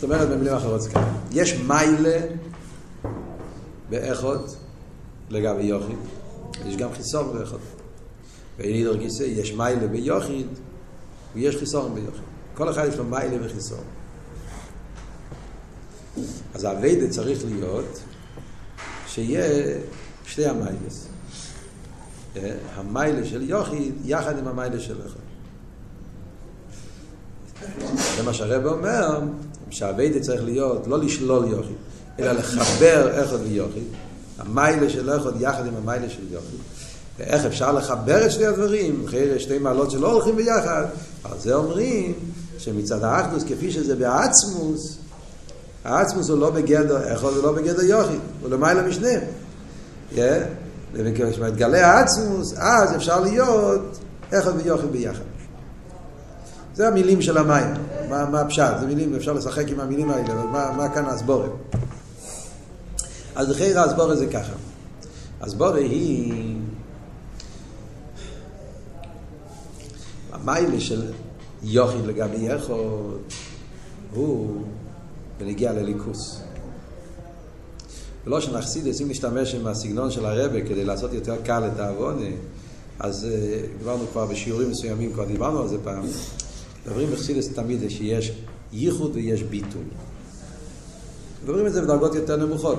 [0.00, 1.12] זאת אומרת במילים אחרות זה ככה.
[1.30, 2.20] יש מיילה
[3.90, 4.56] באחות
[5.30, 5.96] לגבי יוחיד,
[6.66, 7.60] יש גם חיסון באחות.
[8.58, 10.46] ואינידר גיסא יש מיילה ביוחיד
[11.34, 12.22] ויש חיסון ביוחיד.
[12.54, 13.84] כל אחד יש לו מיילה וחיסון.
[16.54, 18.00] אז הווידה צריך להיות
[19.06, 19.78] שיהיה
[20.26, 21.08] שתי המיילס.
[22.74, 25.20] המיילה של יוחיד יחד עם המיילה של אחד.
[28.16, 29.20] זה מה שהרב אומר,
[29.70, 31.76] שהווידה צריך להיות לא לשלול יוחיד,
[32.18, 33.84] אלא לחבר אחד ויוחיד.
[34.38, 36.58] המיילה של אחד יחד עם המיילה של יוחיד.
[37.18, 40.84] ואיך אפשר לחבר את שני הדברים, אחרי שתי מעלות שלא הולכים ביחד,
[41.24, 42.12] על זה אומרים
[42.58, 44.98] שמצד האחדוס, כפי שזה בעצמוס,
[45.84, 49.22] העצמוס הוא לא בגדר אחד ולא בגדר יוחיד, הוא למעלה משניהם.
[50.92, 53.98] וכשמתגלה העצמוס, אז אפשר להיות
[54.34, 55.22] אחד ויוחיד ביחד.
[56.74, 57.74] זה המילים של המים,
[58.10, 61.50] מה, מה הפשט, זה מילים, אפשר לשחק עם המילים האלה, אבל מה, מה כאן הסבורת?
[63.34, 64.52] אז לכי הסבורת זה ככה.
[65.40, 66.56] הסבורת היא
[70.32, 71.12] המיילה של
[71.62, 73.20] יוכי לגבי יחוד
[74.14, 74.62] הוא
[75.38, 76.40] בנגיע לליכוס.
[78.26, 82.26] ולא שנחסידס, אם נשתמש עם הסגנון של הרבה כדי לעשות יותר קל את העוונה,
[82.98, 86.04] אז uh, דיברנו כבר בשיעורים מסוימים, כבר דיברנו על זה פעם.
[86.86, 88.32] מדברים בחסידס תמיד זה שיש
[88.72, 89.82] ייחוד ויש ביטול.
[91.44, 92.78] מדברים את זה בדרגות יותר נמוכות.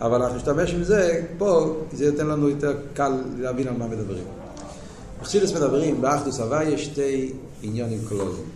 [0.00, 4.24] אבל אנחנו נשתמש עם זה פה, זה ייתן לנו יותר קל להבין על מה מדברים.
[5.20, 8.46] בחסידס מדברים, באחדוס הוואי יש שתי עניונים קולוזיים.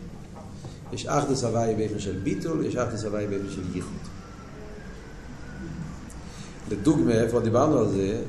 [0.92, 3.92] יש אחדוס הוואי באופן של ביטול, יש אחדוס הוואי באופן של ייחוד.
[6.70, 8.22] לדוגמה, איפה דיברנו על זה,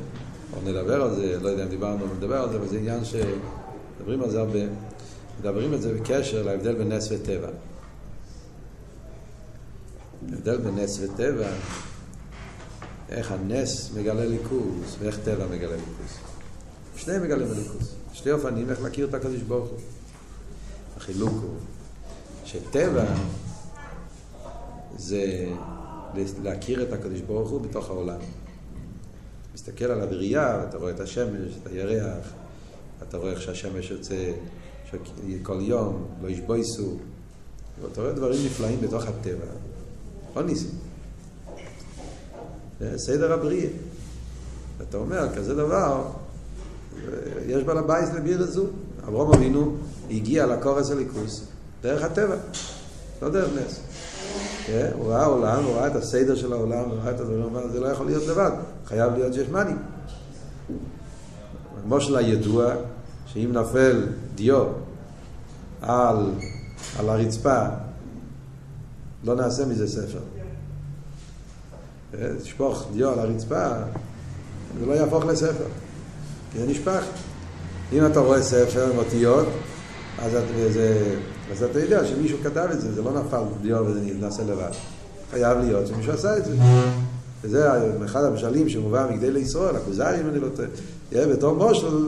[0.54, 3.00] או נדבר על זה, לא יודע אם דיברנו או נדבר על זה, אבל זה עניין
[3.06, 4.60] שמדברים על זה הרבה.
[5.40, 7.50] מדברים על זה בקשר להבדל בין נס וטבע.
[10.32, 11.48] ההבדל בין נס וטבע,
[13.10, 16.18] איך הנס מגלה ליכוז ואיך טבע מגלה ליכוז.
[16.96, 17.96] שניהם מגלים ליכוז.
[18.14, 19.80] שתי אופנים איך להכיר את הקדוש ברוך הוא.
[20.98, 21.56] החילוק הוא
[22.46, 23.06] שטבע
[24.98, 25.46] זה
[26.44, 28.20] להכיר את הקדוש ברוך הוא בתוך העולם.
[29.54, 32.34] מסתכל על הבריאה, אתה רואה את השמש, את הירח,
[33.08, 34.32] אתה רואה איך שהשמש יוצא
[35.44, 36.98] כל יום, לא ישבויסו,
[37.82, 39.46] ואתה רואה דברים נפלאים בתוך הטבע.
[40.36, 40.70] לא ניסים.
[42.96, 43.70] סדר הבריאה.
[44.82, 46.04] אתה אומר, כזה דבר,
[47.48, 48.66] יש בעל הבית לביר הזו.
[49.08, 49.76] אברום אבינו
[50.12, 51.46] הגיע לקורס הליכוס
[51.82, 52.36] דרך הטבע,
[53.22, 53.80] לא דרך נס.
[54.66, 54.90] כן?
[54.98, 57.68] הוא ראה עולם, הוא ראה את הסדר של העולם, הוא ראה את הדברים, הוא אמר,
[57.68, 58.52] זה לא יכול להיות לבד,
[58.86, 59.74] חייב להיות שיש מאני.
[61.86, 62.74] מושל הידוע,
[63.26, 64.66] שאם נפל דיו
[65.82, 66.32] על,
[67.00, 67.66] על הרצפה,
[69.24, 70.20] לא נעשה מזה ספר.
[72.12, 72.36] כן?
[72.42, 73.68] תשפוך דיו על הרצפה,
[74.80, 75.66] זה לא יהפוך לספר,
[76.52, 77.04] כי זה נשפך.
[77.94, 79.48] אם אתה רואה ספר עם אותיות,
[80.20, 80.32] אז,
[80.70, 81.16] זה,
[81.52, 84.72] אז אתה יודע שמישהו כתב את זה, זה לא נפל דיו וזה נעשה לבד.
[85.32, 86.56] חייב להיות שמישהו עשה את זה.
[87.42, 87.70] וזה
[88.06, 91.28] אחד המשלים שמובא מגדולי ישראל, הכוזרי, אם אני לא טועה.
[91.28, 92.08] בתור משל,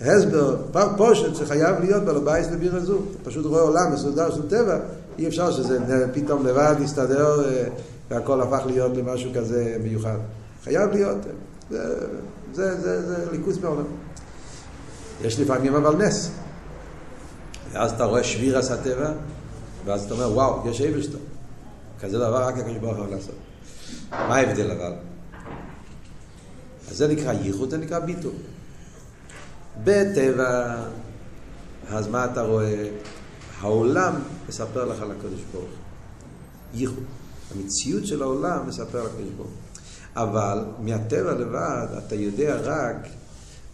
[0.00, 0.56] הסבר,
[0.96, 2.98] פשוט שחייב להיות בעל הבית לבירה הזו.
[2.98, 4.78] אתה פשוט רואה עולם מסודר של טבע,
[5.18, 7.64] אי אפשר שזה פתאום לבד יסתדר אה,
[8.10, 10.16] והכל הפך להיות למשהו כזה מיוחד.
[10.64, 11.18] חייב להיות.
[11.70, 11.94] זה,
[12.54, 13.84] זה, זה, זה אלוקות בעולם.
[15.22, 16.30] יש לפעמים אבל נס.
[17.72, 19.10] ואז אתה רואה שביר עשה טבע,
[19.84, 21.18] ואז אתה אומר, וואו, יש אבשטו.
[22.00, 23.34] כזה דבר רק הקדוש ברוך הוא לעשות.
[24.10, 24.92] מה ההבדל אבל?
[26.90, 28.32] אז זה נקרא ייחוד, זה נקרא ביטול.
[29.84, 30.84] בטבע,
[31.88, 32.88] אז מה אתה רואה?
[33.60, 34.14] העולם
[34.48, 35.78] מספר לך על הקדוש ברוך הוא.
[36.74, 37.04] ייחוד.
[37.54, 39.56] המציאות של העולם מספר על הקדוש ברוך הוא.
[40.22, 43.08] אבל מהטבע לבד אתה יודע רק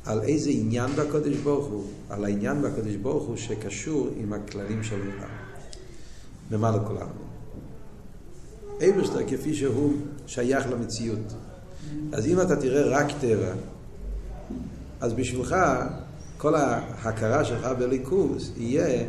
[0.04, 5.00] על איזה עניין בקודש ברוך הוא, על העניין בקודש ברוך הוא שקשור עם הכללים של
[5.00, 5.34] העולם.
[6.50, 7.24] למעלה כל העולם.
[8.80, 9.92] אייברשטר כפי שהוא
[10.26, 11.34] שייך למציאות.
[12.12, 13.52] אז אם אתה תראה רק טבע,
[15.00, 15.56] אז בשבילך
[16.38, 19.04] כל ההכרה שלך בליכוז יהיה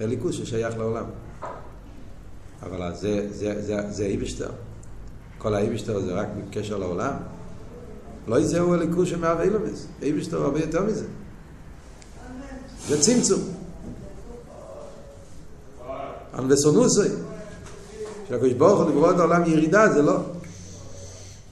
[0.00, 1.04] הליכוז ששייך לעולם.
[2.62, 4.50] אבל זה, זה, זה, זה אייברשטר.
[5.38, 7.12] כל האייברשטר זה רק בקשר לעולם.
[8.28, 9.86] לא יזהו הליכוז שמהווה אילומס.
[10.02, 11.06] אייברשטר הרבה יותר מזה.
[12.88, 13.40] זה צמצום.
[16.38, 17.08] אנבסונוסוי.
[18.28, 20.20] שהקדוש ברוך הוא לברוא את העולם ירידה, זה לא.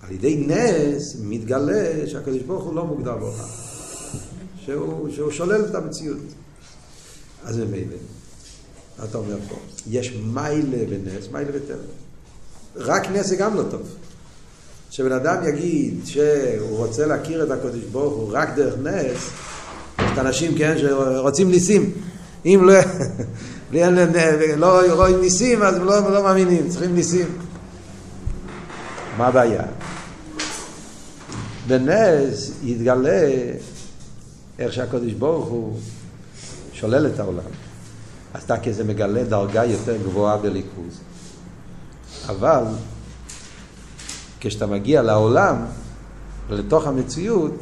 [0.06, 3.48] על ידי נס מתגלה שהקדוש ברוך הוא לא מוגדר בעולם.
[4.64, 6.18] שהוא, שהוא שולל את המציאות.
[7.44, 7.96] אז ממילא,
[8.98, 9.56] מה אתה אומר פה?
[9.90, 11.76] יש מיילה בנס, מיילה בטבע.
[12.76, 13.82] רק נס זה גם לא טוב.
[14.90, 19.30] שבן אדם יגיד שהוא רוצה להכיר את הקדוש ברוך הוא רק דרך נס,
[19.98, 21.92] יש אנשים, כן, שרוצים ניסים.
[22.46, 22.74] אם לא,
[24.56, 27.26] לא רואים ניסים, אז לא, לא מאמינים, צריכים ניסים.
[29.16, 29.62] מה הבעיה?
[31.66, 33.30] בנס יתגלה
[34.58, 35.76] איך שהקדוש ברוך הוא
[36.72, 37.50] שולל את העולם.
[38.34, 41.00] אז אתה כזה מגלה דרגה יותר גבוהה בליכוז.
[42.28, 42.62] אבל
[44.40, 45.56] כשאתה מגיע לעולם
[46.48, 47.54] ולתוך המציאות,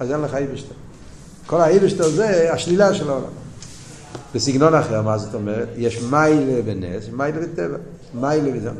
[0.00, 0.74] אז אין לך איבשטר.
[1.46, 3.30] כל האיבשטר זה השלילה של העולם.
[4.34, 5.68] בסגנון אחר, מה זאת אומרת?
[5.76, 7.76] יש מיילה בנס, מיילה בטבע.
[8.14, 8.70] מיילה בזה.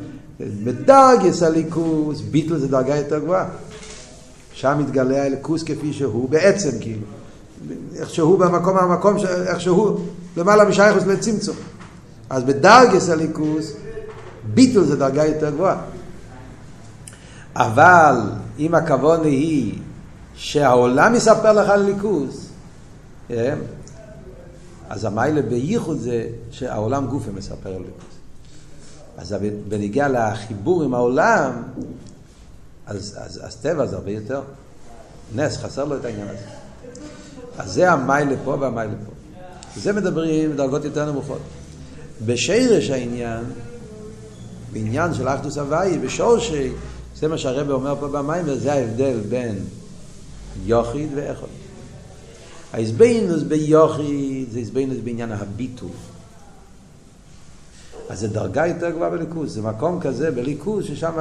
[0.41, 3.49] בדרגס הליכוס, ביטל זה דרגה יותר גבוהה.
[4.59, 7.07] שם מתגלה הליכוס כפי שהוא, בעצם כאילו.
[7.97, 9.17] איך שהוא במקום המקום,
[9.47, 10.01] איך שהוא
[10.37, 11.57] למעלה משייכוס לצמצום.
[12.31, 13.73] אז בדרגס הליכוס,
[14.55, 15.77] ביטל זה דרגה יותר גבוהה.
[17.55, 18.17] אבל
[18.59, 19.79] אם הכבוד היא
[20.35, 22.49] שהעולם יספר לך על ליכוס,
[23.31, 23.55] אה,
[24.89, 28.15] אז המיילה בייחוד זה שהעולם גופה מספר על ליכוס.
[29.17, 29.37] אז
[29.69, 31.53] בניגיע לחיבור עם העולם,
[32.89, 34.43] אז, אז, אז טבע זה הרבה יותר.
[35.35, 36.45] נס, חסר לו את העניין הזה.
[37.59, 39.13] אז זה המיילה פה והמיילה פה.
[39.81, 41.41] זה מדברים בדרגות יותר נמוכות.
[42.27, 43.45] בשרש העניין,
[44.73, 46.73] בעניין של אחדוס הוואי, בשורשי,
[47.17, 49.59] זה מה שהרבא אומר פה במים, וזה ההבדל בין
[50.65, 51.49] יוחיד ואיכות.
[52.73, 55.91] ההזבנוס ביוחיד זה הזבנוס בעניין הביטול.
[58.09, 61.13] אז זה דרגה יותר גבוהה בליכוז, זה מקום כזה בליכוז ששם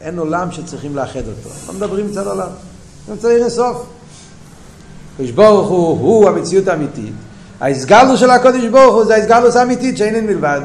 [0.00, 1.50] אין עולם שצריכים לאחד אותו.
[1.66, 2.48] לא מדברים מצד עולם,
[3.08, 3.86] זה צריך לסוף.
[5.14, 7.12] הקדוש ברוך הוא, הוא המציאות האמיתית.
[7.60, 10.60] ההסגלו של הקודש ברוך הוא זה ההסגלוס האמיתית שאין מלבד,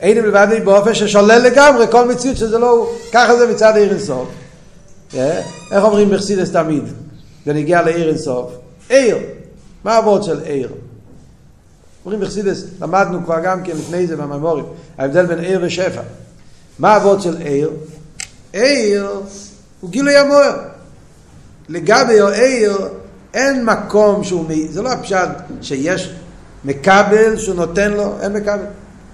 [0.00, 4.28] אין מלבד באופן ששולל לגמרי כל מציאות שזה לא הוא, ככה זה מצד עיר אינסוף.
[5.14, 5.40] אה?
[5.72, 6.84] איך אומרים בחסידס תמיד,
[7.46, 8.50] זה נגיע לעיר אינסוף?
[8.88, 9.18] עיר,
[9.84, 10.68] מה הוורד של עיר?
[12.04, 14.64] אומרים בחסידס, למדנו כבר גם כן לפני זה בממורים,
[14.98, 16.00] ההבדל בין עיר ושפע.
[16.78, 17.70] מה אבות של עיר?
[18.54, 19.10] עיר
[19.80, 20.58] הוא גילוי המוער.
[21.68, 22.88] לגבי העיר
[23.34, 25.28] אין מקום שהוא, זה לא הפשט
[25.62, 26.14] שיש
[26.64, 28.64] מקבל שהוא נותן לו, אין מקבל.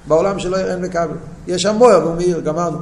[0.09, 1.17] בעולם שלו אין מקבל.
[1.47, 2.79] יש המוער והוא מאיר, גמרנו.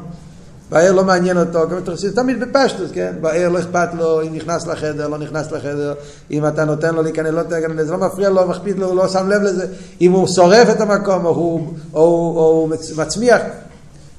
[0.71, 3.13] בעיר לא מעניין אותו, גם תרסיס, תמיד בפשטוס, כן?
[3.21, 5.95] בעיר לא אכפת לו אם נכנס לחדר, לא נכנס לחדר,
[6.31, 9.09] אם אתה נותן לו להיכנס, לא להיכנס, זה לא מפריע לו, מכביד לו, הוא לא
[9.09, 9.67] שם לב לזה,
[10.01, 13.41] אם הוא שורף את המקום או הוא, או, או, או הוא מצמיח,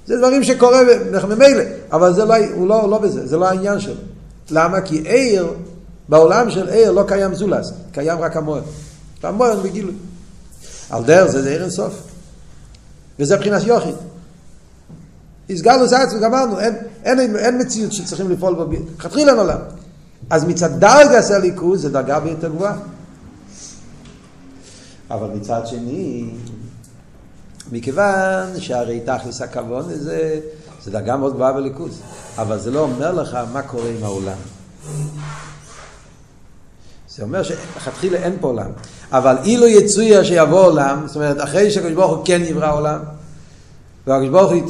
[0.09, 0.81] זה דברים שקורה
[1.29, 4.01] ממילא, אבל זה לא, הוא לא, לא בזה, זה לא העניין שלו.
[4.51, 4.81] למה?
[4.81, 5.53] כי עיר,
[6.09, 8.61] בעולם של עיר לא קיים זולס, קיים רק המוער.
[9.23, 9.93] והמוער בגילוי.
[10.89, 11.93] על דרך זה זה עיר אינסוף.
[13.19, 13.95] וזה מבחינת יוחיד.
[15.49, 18.65] הסגרנו את עצמנו, גמרנו, אין, אין, אין, אין מציאות שצריכים לפעול בו,
[18.99, 19.59] חתחילה נולד.
[20.29, 22.77] אז מצד דרגה של הליכוז זה דרגה ביותר גבוהה.
[25.11, 26.29] אבל מצד שני,
[27.71, 30.39] מכיוון שהרי תכלס הכבוד זה,
[30.83, 32.01] זה דרגה מאוד גבוהה בליכוז,
[32.37, 34.37] אבל זה לא אומר לך מה קורה עם העולם.
[37.15, 38.71] זה אומר שלכתחילה אין פה עולם.
[39.11, 42.99] אבל אילו יצויה שיבוא עולם, זאת אומרת, אחרי שהקדוש ברוך הוא כן נברא עולם,
[44.07, 44.61] והקדוש ברוך הוא,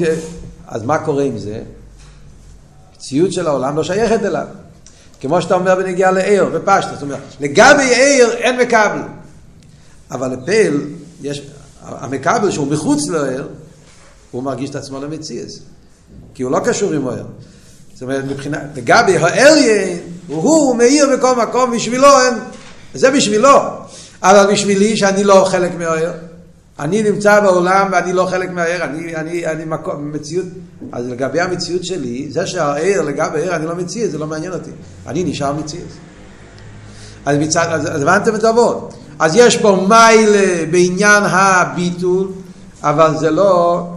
[0.67, 1.61] אז מה קורה עם זה?
[2.95, 4.47] מציאות של העולם לא שייכת אליו.
[5.19, 9.01] כמו שאתה אומר בנגיעה לעיר, בפשטה, זאת אומרת, לגבי עיר אין מקבל.
[10.11, 10.87] אבל לפעיל,
[11.21, 11.41] יש,
[11.83, 13.47] המקבל שהוא מחוץ לעיר,
[14.31, 15.59] הוא מרגיש את עצמו למציאס.
[16.33, 17.25] כי הוא לא קשור עם העיר.
[17.93, 22.33] זאת אומרת, מבחינת, לגבי העליין, הוא מאיר בכל מקום, בשבילו אין,
[22.93, 23.59] זה בשבילו.
[24.23, 26.11] אבל בשבילי שאני לא חלק מהעיר.
[26.79, 30.45] אני נמצא בעולם ואני לא חלק מהעיר, אני, אני, אני מקום, מציאות,
[30.91, 34.71] אז לגבי המציאות שלי, זה שהעיר, לגבי העיר אני לא מציאות, זה לא מעניין אותי.
[35.07, 35.87] אני נשאר מציאות.
[37.25, 38.93] אז, מצד, אז, הבנתם את אבות.
[39.19, 42.27] אז יש פה מיילה בעניין הביטול,
[42.81, 43.87] אבל זה לא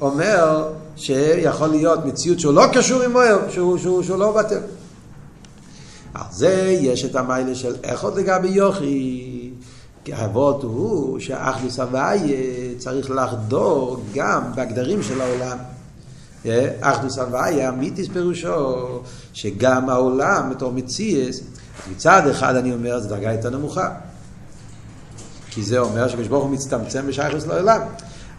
[0.00, 4.60] אומר שיכול להיות מציאות שהוא לא קשור עם מוער, שהוא, שהוא, שהוא לא בטל.
[6.14, 9.50] על זה יש את המיילה של איך עוד לגבי יוכי.
[10.04, 15.58] כי האבות הוא שהאחדוס הוויה צריך לחדור גם בהגדרים של העולם.
[16.80, 19.00] אחדוס הוויה, מיתיס פירושו,
[19.32, 21.40] שגם העולם בתור מציאס,
[21.90, 23.88] מצד אחד אני אומר, זו דרגה יותר נמוכה.
[25.58, 27.80] כי זה אומר שקדוש ברוך הוא מצטמצם בשייכוס לעולם.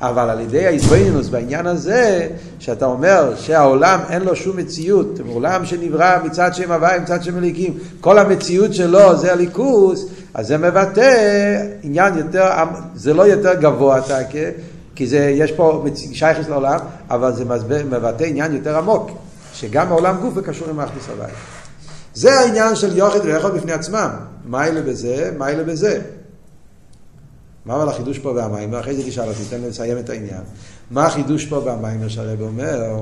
[0.01, 2.27] אבל על ידי ההזבנינוס בעניין הזה,
[2.59, 7.77] שאתה אומר שהעולם אין לו שום מציאות, עולם שנברא מצד שם הוואי, מצד שם מליקים,
[8.01, 12.49] כל המציאות שלו זה הליכוס, אז זה מבטא עניין יותר,
[12.95, 14.49] זה לא יותר גבוה תקה,
[14.95, 16.79] כי זה, יש פה שייכס לעולם,
[17.09, 17.45] אבל זה
[17.89, 19.11] מבטא עניין יותר עמוק,
[19.53, 21.31] שגם העולם גוף וקשור עם האחדוס הוואי.
[22.13, 24.09] זה העניין של יוחד ויכול בפני עצמם,
[24.45, 26.01] מה אלה בזה, מה אלה בזה.
[27.69, 28.75] מה אבל החידוש פה והמים?
[28.75, 30.41] אחרי זה תשאל אותי, תן לי לסיים את העניין.
[30.91, 33.01] מה החידוש פה והמים שהרב אומר?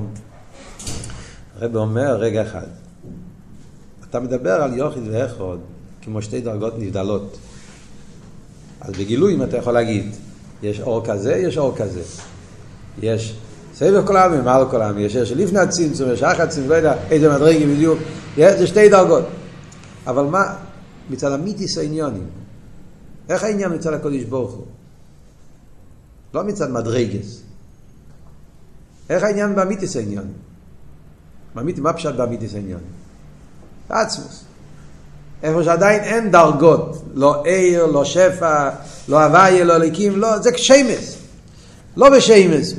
[1.60, 2.68] הרב אומר, רגע אחד,
[4.10, 5.60] אתה מדבר על יוחיד ואחוד
[6.02, 7.38] כמו שתי דרגות נבדלות.
[8.82, 10.16] אז בגילויים אתה יכול להגיד,
[10.64, 12.02] יש אור כזה, יש אור כזה.
[13.02, 13.38] יש
[13.76, 16.94] סבב כל העמים, מעל כל העמים, יש יש לפני הצמצום, יש אחת צמצום, לא יודע
[17.10, 18.00] איזה מדרגים בדיוק,
[18.36, 19.24] זה שתי דרגות.
[20.08, 20.44] אבל מה,
[21.10, 22.28] מצד המיתיס העניונים,
[23.30, 24.66] איך העניין מצד הקודש ברוך הוא?
[26.34, 27.42] לא מצד מדרגס.
[29.10, 30.28] איך העניין באמיתיס העניין?
[31.56, 32.80] באמיתיס, מה פשט באמיתיס העניין?
[33.90, 34.44] עצמוס.
[35.44, 38.70] איפה שעדיין אין דרגות, לא עיר, לא שפע,
[39.08, 41.18] לא הוויה, לא אליקים, לא, זה שמס.
[41.98, 42.74] לא בשמס,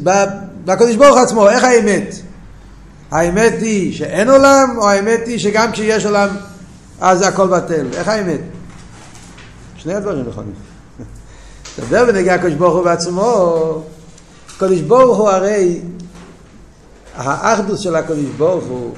[0.65, 2.15] בקודש ברוך עצמו, איך האמת?
[3.11, 6.29] האמת היא שאין עולם, או האמת היא שגם כשיש עולם
[7.01, 7.87] אז הכל בטל?
[7.95, 8.41] איך האמת?
[9.79, 10.55] שני הדברים נכונים.
[11.77, 13.83] תדבר בנגיע הקדוש ברוך הוא בעצמו,
[14.57, 15.81] הקדוש ברוך הוא הרי,
[17.15, 18.95] האחדוס של הקדוש ברוך הוא,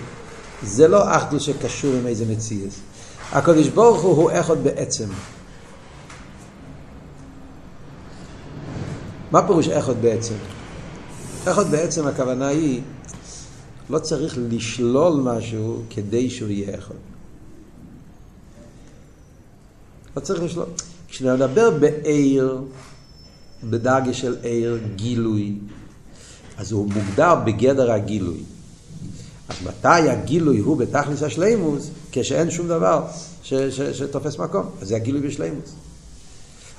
[0.62, 2.72] זה לא אחדוס שקשור עם איזה מציאות.
[3.32, 5.06] הקדוש ברוך הוא הוא אחד בעצם.
[9.30, 10.34] מה פירוש אחד בעצם?
[11.44, 12.82] אחד בעצם הכוונה היא,
[13.90, 17.09] לא צריך לשלול משהו כדי שהוא יהיה אחד.
[20.20, 20.66] לא צריך לשלול.
[21.08, 22.58] כשנדבר בעיר,
[23.64, 25.54] בדרגה של עיר, גילוי,
[26.58, 28.42] אז הוא מוגדר בגדר הגילוי.
[29.48, 31.90] אז מתי הגילוי הוא בתכלס השלימוס?
[32.12, 33.02] כשאין שום דבר
[33.42, 34.70] ש, ש, שתופס מקום.
[34.82, 35.72] אז זה הגילוי בשלימוס.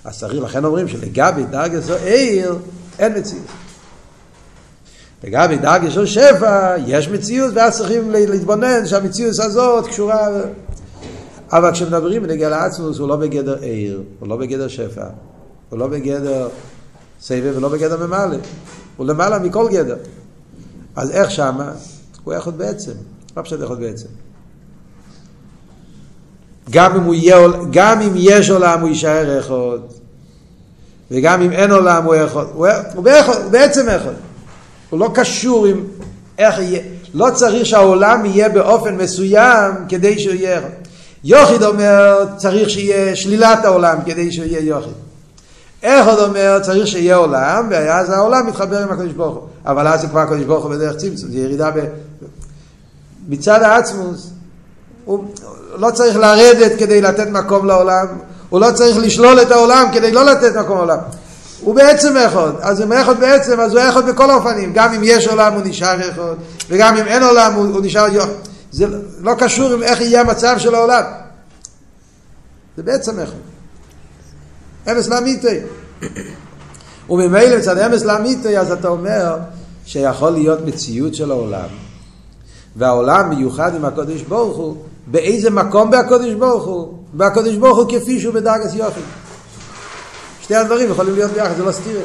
[0.04, 2.58] אז צריך, לכן אומרים שלגבי דרגה זו עיר,
[3.00, 3.46] אין מציאות.
[5.24, 10.28] לגבי דרגה של שפע, יש מציאות, ואז צריכים להתבונן שהמציאות הזאת קשורה...
[11.52, 15.06] אבל כשמדברים בנגיע לעצמוס, הוא לא בגדר עיר, הוא לא בגדר שפע,
[15.70, 16.49] הוא לא בגדר
[17.22, 18.38] סבב ולא בגדר ממלא.
[18.97, 19.97] הוא למעלה מכל גדר.
[20.95, 21.72] אז איך שמה?
[22.24, 22.91] הוא יכול בעצם.
[23.36, 24.08] מה פשוט יכול בעצם?
[26.70, 27.38] גם אם, יהיה,
[27.72, 29.80] גם אם יש עולם הוא יישאר אחד,
[31.12, 33.04] וגם אם אין עולם הוא יכול, הוא, הוא,
[33.36, 34.14] הוא בעצם יכול.
[34.89, 35.84] הוא לא קשור עם
[36.38, 36.82] איך יהיה.
[37.14, 40.80] לא צריך שהעולם יהיה באופן מסוים כדי שהוא יהיה אחד.
[41.24, 44.93] יוחיד אומר צריך שיהיה שלילת העולם כדי שהוא יהיה יוחיד.
[45.84, 49.47] עוד אומר צריך שיהיה עולם ואז העולם מתחבר עם הקדוש ברוך הוא.
[49.65, 51.80] אבל אז זה כבר הקדוש ברוך הוא בדרך צמצום, זה ירידה ב...
[53.28, 54.30] מצד העצמוס
[55.05, 55.26] הוא
[55.76, 58.07] לא צריך לרדת כדי לתת מקום לעולם,
[58.49, 60.97] הוא לא צריך לשלול את העולם כדי לא לתת מקום לעולם.
[61.61, 65.28] הוא בעצם אחד, אז אם אחד בעצם, אז הוא אחד בכל האופנים, גם אם יש
[65.28, 66.34] עולם הוא נשאר אחד,
[66.69, 68.51] וגם אם אין עולם הוא, הוא נשאר יוחד.
[68.72, 68.86] זה
[69.19, 71.03] לא קשור עם איך יהיה המצב של העולם.
[72.78, 73.34] זה בעצם אחד.
[74.91, 75.59] אמס לאמיתי.
[77.09, 79.38] וממילא מצד אמס לאמיתי, אז אתה אומר
[79.86, 81.67] שיכול להיות מציאות של העולם,
[82.76, 84.76] והעולם מיוחד עם הקודש ברוך הוא,
[85.07, 86.93] באיזה מקום בהקודש ברוך הוא?
[87.13, 89.01] בהקודש ברוך הוא כפי שהוא בדרגס יופי.
[90.41, 92.01] שתי הדברים יכולים להיות ביחד, זה לא סתירה.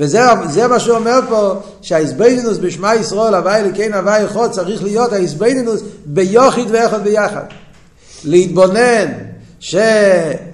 [0.00, 5.80] וזה מה שהוא אומר פה, שהאיזבנינוס בשמע ישראל, הווי אלוקינו הווי אחד, צריך להיות האיזבנינוס
[6.06, 7.44] ביוחיד ואחד ביחד.
[8.24, 9.06] להתבונן
[9.60, 10.48] שאין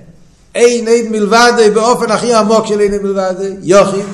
[0.89, 4.05] אין מלבד באופן הכי עמוק של אין אין מלבד, יוחיד.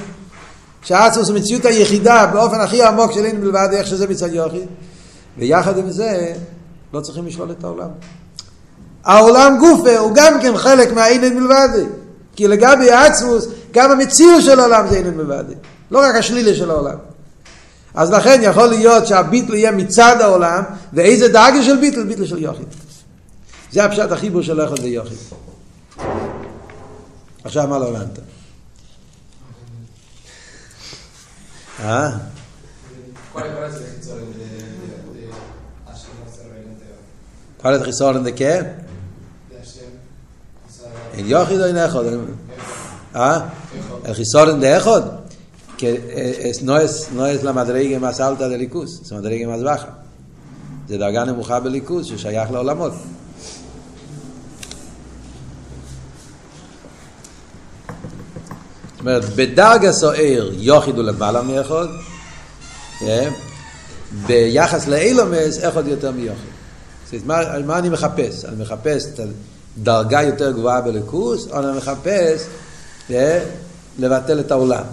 [0.83, 4.67] שהאצוס הוא מציאות היחידה באופן הכי עמוק של אין מלבד, איך שזה מצד יוחיד.
[5.39, 6.33] ויחד עם זה,
[6.95, 7.89] לא צריכים לשלול את העולם.
[9.05, 11.69] העולם גופה הוא גם כן חלק מהאין אין מלבד.
[12.43, 15.55] כי לגבי העצמוס, גם המציאות של העולם זה אינן מבדי.
[15.91, 16.97] לא רק השלילה של העולם.
[17.95, 20.63] אז לכן יכול להיות שהביטל יהיה מצד העולם,
[20.93, 22.05] ואיזה דאגה של ביטל?
[22.05, 22.67] ביטל של יוחיד.
[23.73, 25.19] זה הפשט החיבור של אחד ויוחיד.
[27.45, 28.19] עכשיו מה לא הבנת?
[31.85, 32.11] אה?
[37.63, 38.82] ¿Cuál es el
[41.13, 41.21] de qué?
[41.21, 42.07] En Yochid o en Echod.
[43.15, 43.51] ¿Ah?
[44.05, 45.05] El Gisorden de Echod,
[45.77, 47.09] que es, no, es,
[47.43, 49.03] la madriga más alta del Likus.
[50.89, 52.93] זה דרגה נמוכה בליכוז ששייך לעולמות.
[52.93, 53.01] זאת
[59.01, 61.87] אומרת, בדרגה סוער יוחיד הוא למעלה מאחד,
[64.27, 66.53] ביחס לאילומס, אחד יותר מיוחיד.
[67.27, 68.45] מה, מה אני מחפש?
[68.45, 69.21] אני מחפש את
[69.79, 72.47] דרגה יותר גבוהה בליכוס, או אני מחפש
[73.11, 73.45] אה,
[73.99, 74.85] לבטל את העולם.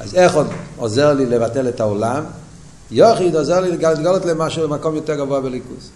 [0.00, 0.46] אז איך עוד
[0.76, 2.24] עוזר לי לבטל את העולם?
[2.90, 5.90] יוחיד עוזר לי לגלות למשהו במקום יותר גבוה בליכוס.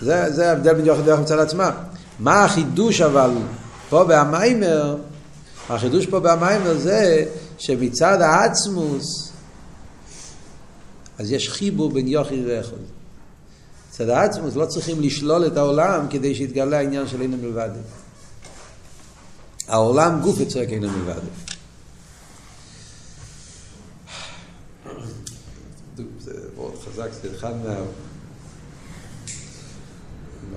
[0.00, 1.70] זה, זה ההבדל בין יוחיד ויוחיד מצד עצמם.
[2.18, 3.30] מה החידוש אבל
[3.88, 4.96] פה במיימר,
[5.68, 7.24] החידוש פה במיימר זה
[7.58, 9.32] שמצד העצמוס,
[11.18, 12.93] אז יש חיבור בין יוחיד ואחד.
[13.94, 17.70] מצד העצמוס לא צריכים לשלול את העולם כדי שיתגלה העניין של אינם מלבד.
[19.68, 21.20] העולם גוף יצרק אינם מלבד.
[26.84, 27.74] חזק, זה אחד מה...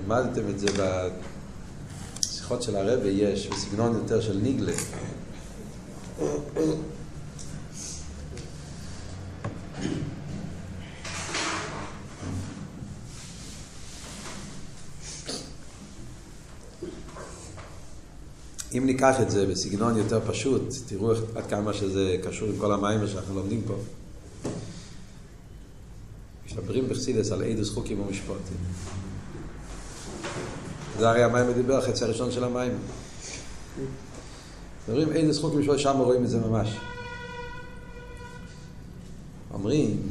[0.04, 0.66] למדתם את זה
[2.20, 4.72] בשיחות של הרבי, יש בסגנון יותר של ניגלה.
[18.78, 23.06] אם ניקח את זה בסגנון יותר פשוט, תראו עד כמה שזה קשור עם כל המים
[23.08, 23.74] שאנחנו לומדים פה.
[26.46, 28.56] משתברים בחסידס על אידוס חוקים ומשפוטים.
[30.98, 32.72] זה הרי המים מדבר, החצי הראשון של המים.
[34.88, 36.76] אומרים אידוס חוקים ומשפוטים, שם רואים את זה ממש.
[39.50, 40.02] אומרים,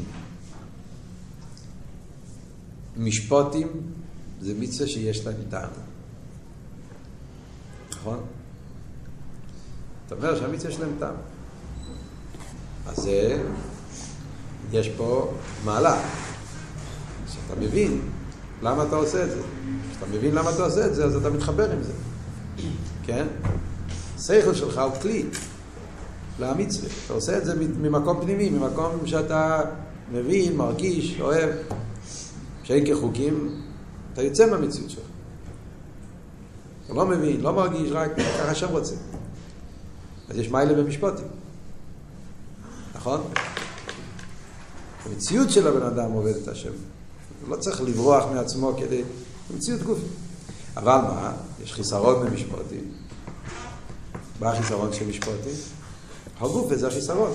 [2.97, 3.67] משפוטים
[4.41, 5.69] זה מצווה שיש להם טעם.
[7.91, 8.19] נכון?
[10.07, 11.13] אתה אומר שהמיצה יש להם טעם.
[12.87, 13.43] אז זה,
[14.71, 15.33] יש פה
[15.65, 16.01] מעלה.
[17.25, 18.01] כשאתה מבין
[18.61, 19.41] למה אתה עושה את זה.
[19.91, 21.93] כשאתה מבין למה אתה עושה את זה, אז אתה מתחבר עם זה.
[23.03, 23.27] כן?
[24.15, 25.25] השכל שלך הוא כלי
[26.39, 26.89] למצווה.
[27.05, 29.61] אתה עושה את זה ממקום פנימי, ממקום שאתה
[30.11, 31.49] מבין, מרגיש, אוהב.
[32.63, 33.61] שאין כחוקים,
[34.13, 35.03] אתה יוצא מהמציאות שלך.
[36.85, 38.95] אתה לא מבין, לא מרגיש, רק ככה שם רוצה.
[40.29, 41.27] אז יש מיילה במשפוטים.
[42.95, 43.21] נכון?
[45.05, 46.71] המציאות של הבן אדם עובד את השם.
[47.47, 49.03] לא צריך לברוח מעצמו כדי...
[49.55, 49.99] מציאות גוף.
[50.77, 51.33] אבל מה?
[51.63, 52.91] יש חיסרון במשפוטים.
[54.39, 55.55] מה החיסרון של משפוטים?
[56.39, 57.31] הגוף זה החיסרון.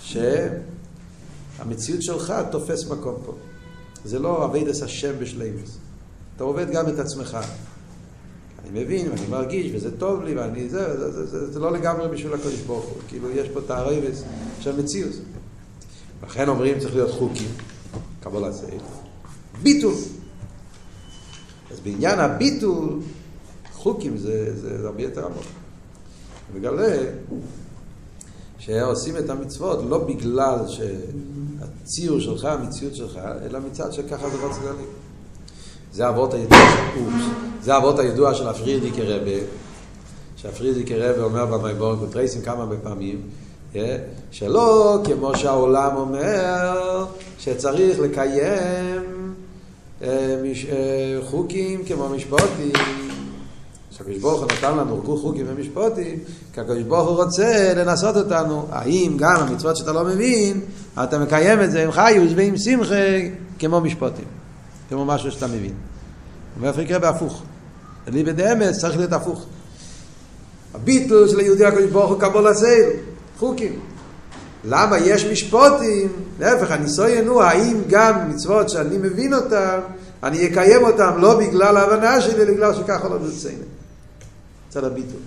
[0.00, 3.34] שהמציאות שלך תופס מקום פה.
[4.04, 5.76] זה לא אבידס השם בשלימוס.
[6.36, 7.38] אתה עובד גם את עצמך.
[8.62, 12.08] אני מבין, ואני מרגיש, וזה טוב לי, ואני זה, זה, זה, זה, זה לא לגמרי
[12.08, 12.96] בשביל הקדוש ברוך הוא.
[13.08, 14.22] כאילו, יש פה תערבס
[14.60, 15.12] של מציאות.
[16.22, 17.48] לכן אומרים צריך להיות חוקים,
[18.20, 18.82] קבלת סייף.
[19.62, 19.94] ביטול.
[21.70, 23.00] אז בעניין הביטול,
[23.72, 25.44] חוקים זה, זה הרבה יותר עמוק.
[26.54, 26.96] מגלה
[28.58, 34.86] שעושים את המצוות לא בגלל שהציור שלך, המציאות שלך, אלא מצד שככה זה להגיד.
[35.92, 37.26] זה אבות הידוע של אופס,
[37.62, 39.44] זה אבות הידוע של הפרידיקי רבה,
[40.36, 43.20] שהפרידיקי רבה אומר במייבורן קוטרייסים כמה פעמים,
[43.76, 43.96] אה,
[44.30, 47.06] שלא כמו שהעולם אומר
[47.38, 49.34] שצריך לקיים
[50.02, 50.08] אה,
[50.70, 52.72] אה, חוקים כמו משפוטים.
[53.90, 56.18] שהקדוש ברוך הוא נתן לנו חוקים ומשפוטים,
[56.52, 58.66] כי הקדוש ברוך הוא רוצה לנסות אותנו.
[58.70, 60.60] האם גם המצוות שאתה לא מבין,
[61.02, 62.94] אתה מקיים את זה עם חיוס ועם שמחה
[63.58, 64.24] כמו משפוטים,
[64.92, 65.74] כמו משהו שאתה מבין.
[66.60, 67.42] ואיפה יקרה בהפוך?
[68.06, 69.46] לי בדאמס צריך להיות הפוך.
[70.74, 72.90] הביטל של היהודי הקדוש ברוך הוא קבול הסייל,
[73.38, 73.80] חוקים.
[74.64, 76.12] למה יש משפוטים?
[76.40, 79.80] להפך, הניסויין הוא האם גם מצוות שאני מבין אותן,
[80.22, 83.58] אני אקיים אותן לא בגלל ההבנה שלי, אלא בגלל שככה לא נוצאים.
[84.68, 85.20] צד הביטול.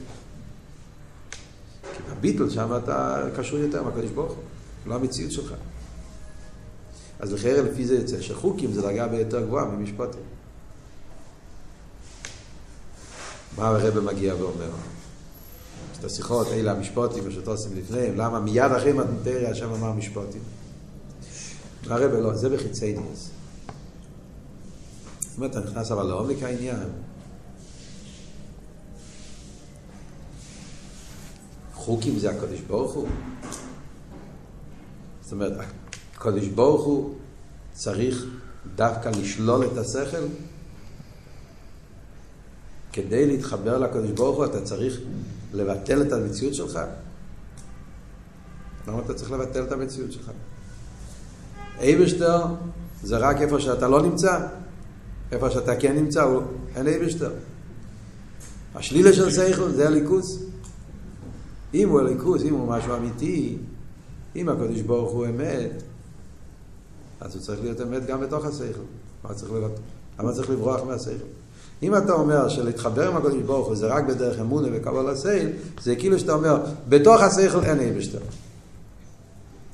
[2.22, 4.44] כי שם אתה קשור יותר מהקדוש ברוך הוא,
[4.86, 5.54] לא המציאות שלך.
[7.20, 10.22] אז לכן לפי זה יוצא שחוקים זה דרגה ביותר גבוהה ממשפטים.
[13.58, 14.70] מה הרבה מגיע ואומר?
[16.00, 20.42] את השיחות, אלה המשפוטים, שאתה עושים לפניהם, למה מיד אחרי מתנתריה השם אמר משפוטים?
[21.88, 23.30] הרבה לא, זה בחיצי ניאס.
[25.20, 26.90] זאת אומרת, אתה נכנס אבל לעומק העניין.
[31.74, 33.08] חוקים זה הקדוש ברוך הוא.
[35.22, 35.54] זאת אומרת,
[36.16, 37.16] הקדוש ברוך הוא
[37.74, 38.26] צריך
[38.76, 40.26] דווקא לשלול את השכל?
[42.94, 45.00] כדי להתחבר לקדוש ברוך הוא אתה צריך
[45.54, 46.80] לבטל את המציאות שלך?
[48.88, 50.32] למה אתה צריך לבטל את המציאות שלך?
[51.80, 52.46] אייבשטר
[53.04, 54.48] זה רק איפה שאתה לא נמצא.
[55.32, 56.42] איפה שאתה כן נמצא, הוא...
[56.76, 57.32] אין אייבשטר.
[58.76, 60.40] השלילה של שכל זה הליכוס.
[61.74, 63.58] אם הוא הליכוס, אם הוא משהו אמיתי,
[64.36, 65.84] אם הקדוש ברוך הוא אמת,
[67.22, 68.82] אז הוא צריך להיות אמת גם בתוך השכל.
[69.24, 69.72] מה צריך לראות?
[70.20, 71.26] למה צריך לברוח מהשכל?
[71.84, 75.50] אם אתה אומר שלהתחבר עם הקדוש ברוך הוא זה רק בדרך אמונה וקבל הסייל,
[75.82, 78.20] זה כאילו שאתה אומר, בתוך השכל אין אייבשטר.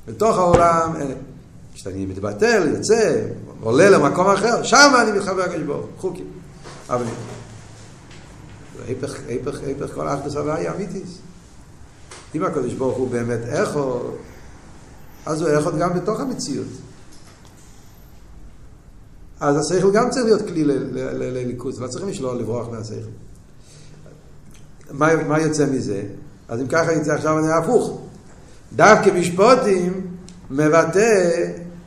[0.08, 1.12] בתוך העולם אין...
[1.74, 3.28] כשאני מתבטל, יוצא,
[3.60, 6.26] עולה למקום אחר, שם אני מתחבר לקדוש ברוך הוא, חוקים.
[6.88, 7.04] אבל
[8.86, 11.18] היפך, היפך, היפך כל האחדוס הוויה אמיתיס.
[12.34, 14.00] אם הקדוש ברוך הוא באמת איכו,
[15.26, 16.66] אז הוא איכו גם בתוך המציאות.
[19.42, 23.08] אז השכל גם צריך להיות כלי לליכוז, לא צריכים לשלול, לברוח מהשכל.
[24.90, 26.02] מה, מה יוצא מזה?
[26.48, 28.00] אז אם ככה יצא עכשיו אני הפוך.
[28.76, 30.06] דווקא משפוטים
[30.50, 31.30] מבטא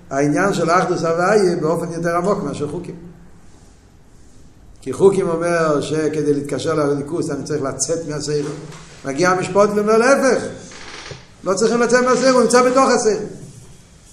[0.10, 2.95] העניין של אחדוס הוויה באופן יותר עמוק מאשר חוקים.
[4.82, 8.51] כי חוקים אומר שכדי להתקשר לליכוס אני צריך לצאת מהשכל.
[9.06, 10.43] מגיע המשפוט ואומר להפך,
[11.43, 13.45] לא צריכים לצאת מהשכל, הוא נמצא בתוך השכל.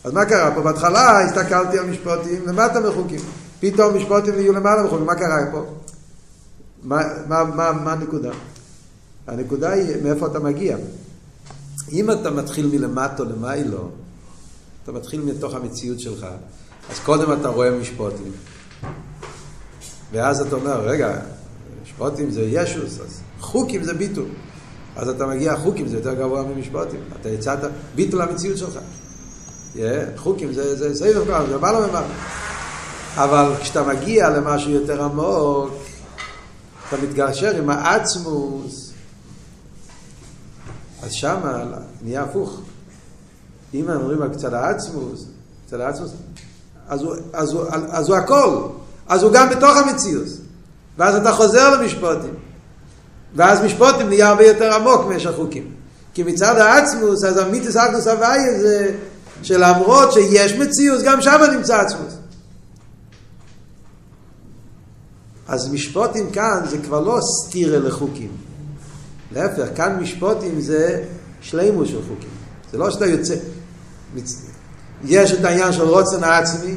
[0.05, 0.63] אז מה קרה פה?
[0.63, 3.21] בהתחלה הסתכלתי על משפוטים למטה מחוקים.
[3.61, 5.07] פתאום משפוטים יהיו למעלה מחוקים.
[5.07, 5.65] מה קרה פה?
[6.83, 8.31] מה, מה, מה, מה הנקודה?
[9.27, 10.77] הנקודה היא מאיפה אתה מגיע.
[11.93, 13.89] אם אתה מתחיל מלמטו למיילו,
[14.83, 16.27] אתה מתחיל מתוך המציאות שלך,
[16.91, 18.33] אז קודם אתה רואה משפוטים.
[20.13, 21.21] ואז אתה אומר, רגע,
[21.83, 24.29] משפוטים זה ישוס, אז חוקים זה ביטול.
[24.97, 27.01] אז אתה מגיע, חוקים זה יותר גבוה ממשפוטים.
[27.21, 27.59] אתה יצאת,
[27.95, 28.79] ביטול המציאות שלך.
[30.17, 32.07] חוקים זה, זה סבב כבר, זה למעלה ממעלה.
[33.17, 35.71] אבל כשאתה מגיע למשהו יותר עמוק,
[36.89, 38.93] אתה מתגשר עם העצמוס,
[41.03, 41.65] אז שמה
[42.03, 42.61] נהיה הפוך.
[43.75, 45.27] אם אומרים על קצת העצמוס,
[45.67, 46.11] קצת העצמוס,
[46.89, 48.69] אז הוא, אז, הוא, אז הוא הכל,
[49.09, 50.29] אז הוא גם בתוך המציאות.
[50.99, 52.35] ואז אתה חוזר למשפוטים.
[53.35, 55.73] ואז משפוטים נהיה הרבה יותר עמוק מאשר חוקים.
[56.15, 58.95] כי מצד העצמוס, אז המיתוס אקדוס הוויה זה
[59.43, 62.15] שלמרות שיש מציאות, גם שם נמצא עצמוס.
[65.49, 68.31] אז משפוטים כאן זה כבר לא סתירה לחוקים.
[69.33, 71.03] להפך, כאן משפוטים זה
[71.41, 72.29] שלימוס של חוקים.
[72.73, 73.35] זה לא שאתה יוצא.
[75.05, 76.75] יש את העניין של רוצן העצמי,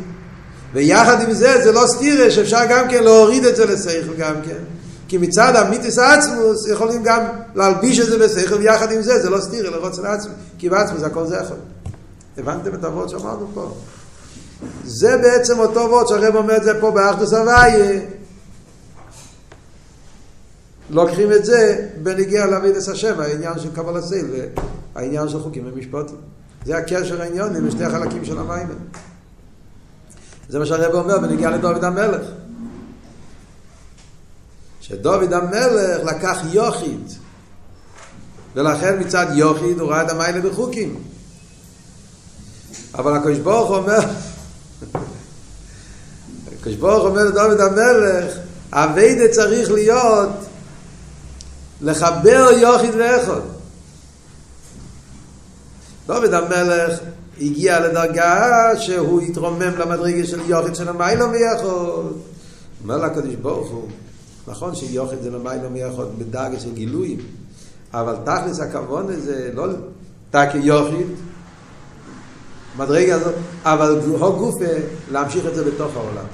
[0.73, 4.63] ויחד עם זה, זה לא סתירה שאפשר גם כן להוריד את זה לשכל גם כן.
[5.07, 7.21] כי מצד המיתוס עצמוס יכולים גם
[7.55, 11.03] להלביש את זה בשכל, ויחד עם זה, זה לא סתיר, אלא רוצה לעצמי, כי בעצמוס
[11.03, 11.57] הכל זה יכול.
[12.37, 13.75] הבנתם את הוורד שאמרנו פה?
[14.83, 18.01] זה בעצם אותו וורד שהרב אומר את זה פה באחדוס הוויה.
[20.89, 24.25] לוקחים את זה בנגיע לאבידס השם, העניין של קבל הסייל
[24.95, 26.17] והעניין של חוקים ומשפטים.
[26.65, 28.67] זה הקשר העניון עם שתי החלקים של המים.
[30.49, 32.21] זה מה שהרב אומר בנגיע לדוד המלך.
[34.81, 37.11] שדוד המלך לקח יוחיד,
[38.55, 40.95] ולכן מצד יוחיד הוא ראה את המיילה בחוקים.
[42.95, 43.99] אבל הקדוש ברוך אומר,
[46.59, 48.33] הקדוש ברוך אומר לדוד המלך,
[48.71, 50.29] אביידה צריך להיות
[51.81, 53.41] לחבר יוחיד ואחוד.
[56.07, 56.99] דוד המלך
[57.41, 62.17] הגיע לדרגה שהוא התרומם למדרגה של יוחיד של המיילא ויחוד.
[62.83, 63.87] אומר לקדוש ברוך הוא,
[64.47, 67.17] נכון שיוחיד זה למיילא ויחוד בדרגה של גילויים,
[67.93, 69.67] אבל תכלס הכבוד הזה לא
[70.31, 71.07] תקי יוחיד,
[72.77, 74.65] מדרגה הזאת, אבל הוא גופה
[75.11, 76.25] להמשיך את זה בתוך העולם.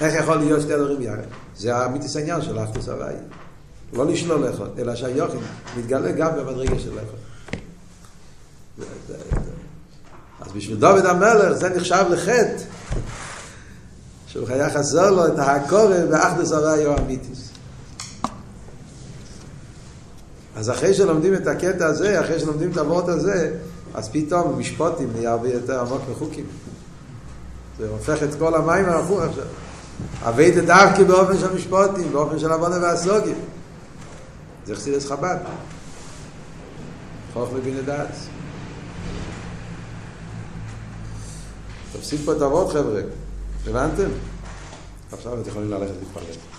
[0.00, 1.28] איך יכול להיות שתי דברים יחד?
[1.56, 3.14] זה האמיתיס העניין של אחדוס הוואי.
[3.92, 5.38] לא לשלול לך, אלא שהיוחד
[5.78, 7.08] מתגלה גם במדרגה של לך.
[10.40, 12.62] אז בשביל דוד המלך זה נחשב לחטא,
[14.26, 17.48] שהוא היה חסר לו את הקורא באחדוס הוואי או אמיתיס.
[20.56, 23.56] אז אחרי שלומדים את הקטע הזה, אחרי שלומדים את הוורט הזה,
[23.98, 26.44] אז פתאום משפוטים נהיה הרבה יותר עמוק מחוקים.
[27.78, 29.44] זה הופך את כל המים ההפוך עכשיו.
[30.22, 33.38] אבי דווקא באופן של משפוטים, באופן של עוונה והסוגים.
[34.66, 35.36] זה חסידס חב"ד.
[37.32, 38.14] חוך מבין לדעת.
[41.92, 43.00] תופסים פה את הוות חבר'ה,
[43.66, 44.08] הבנתם?
[45.12, 46.57] עכשיו אתם יכולים ללכת להתפלל.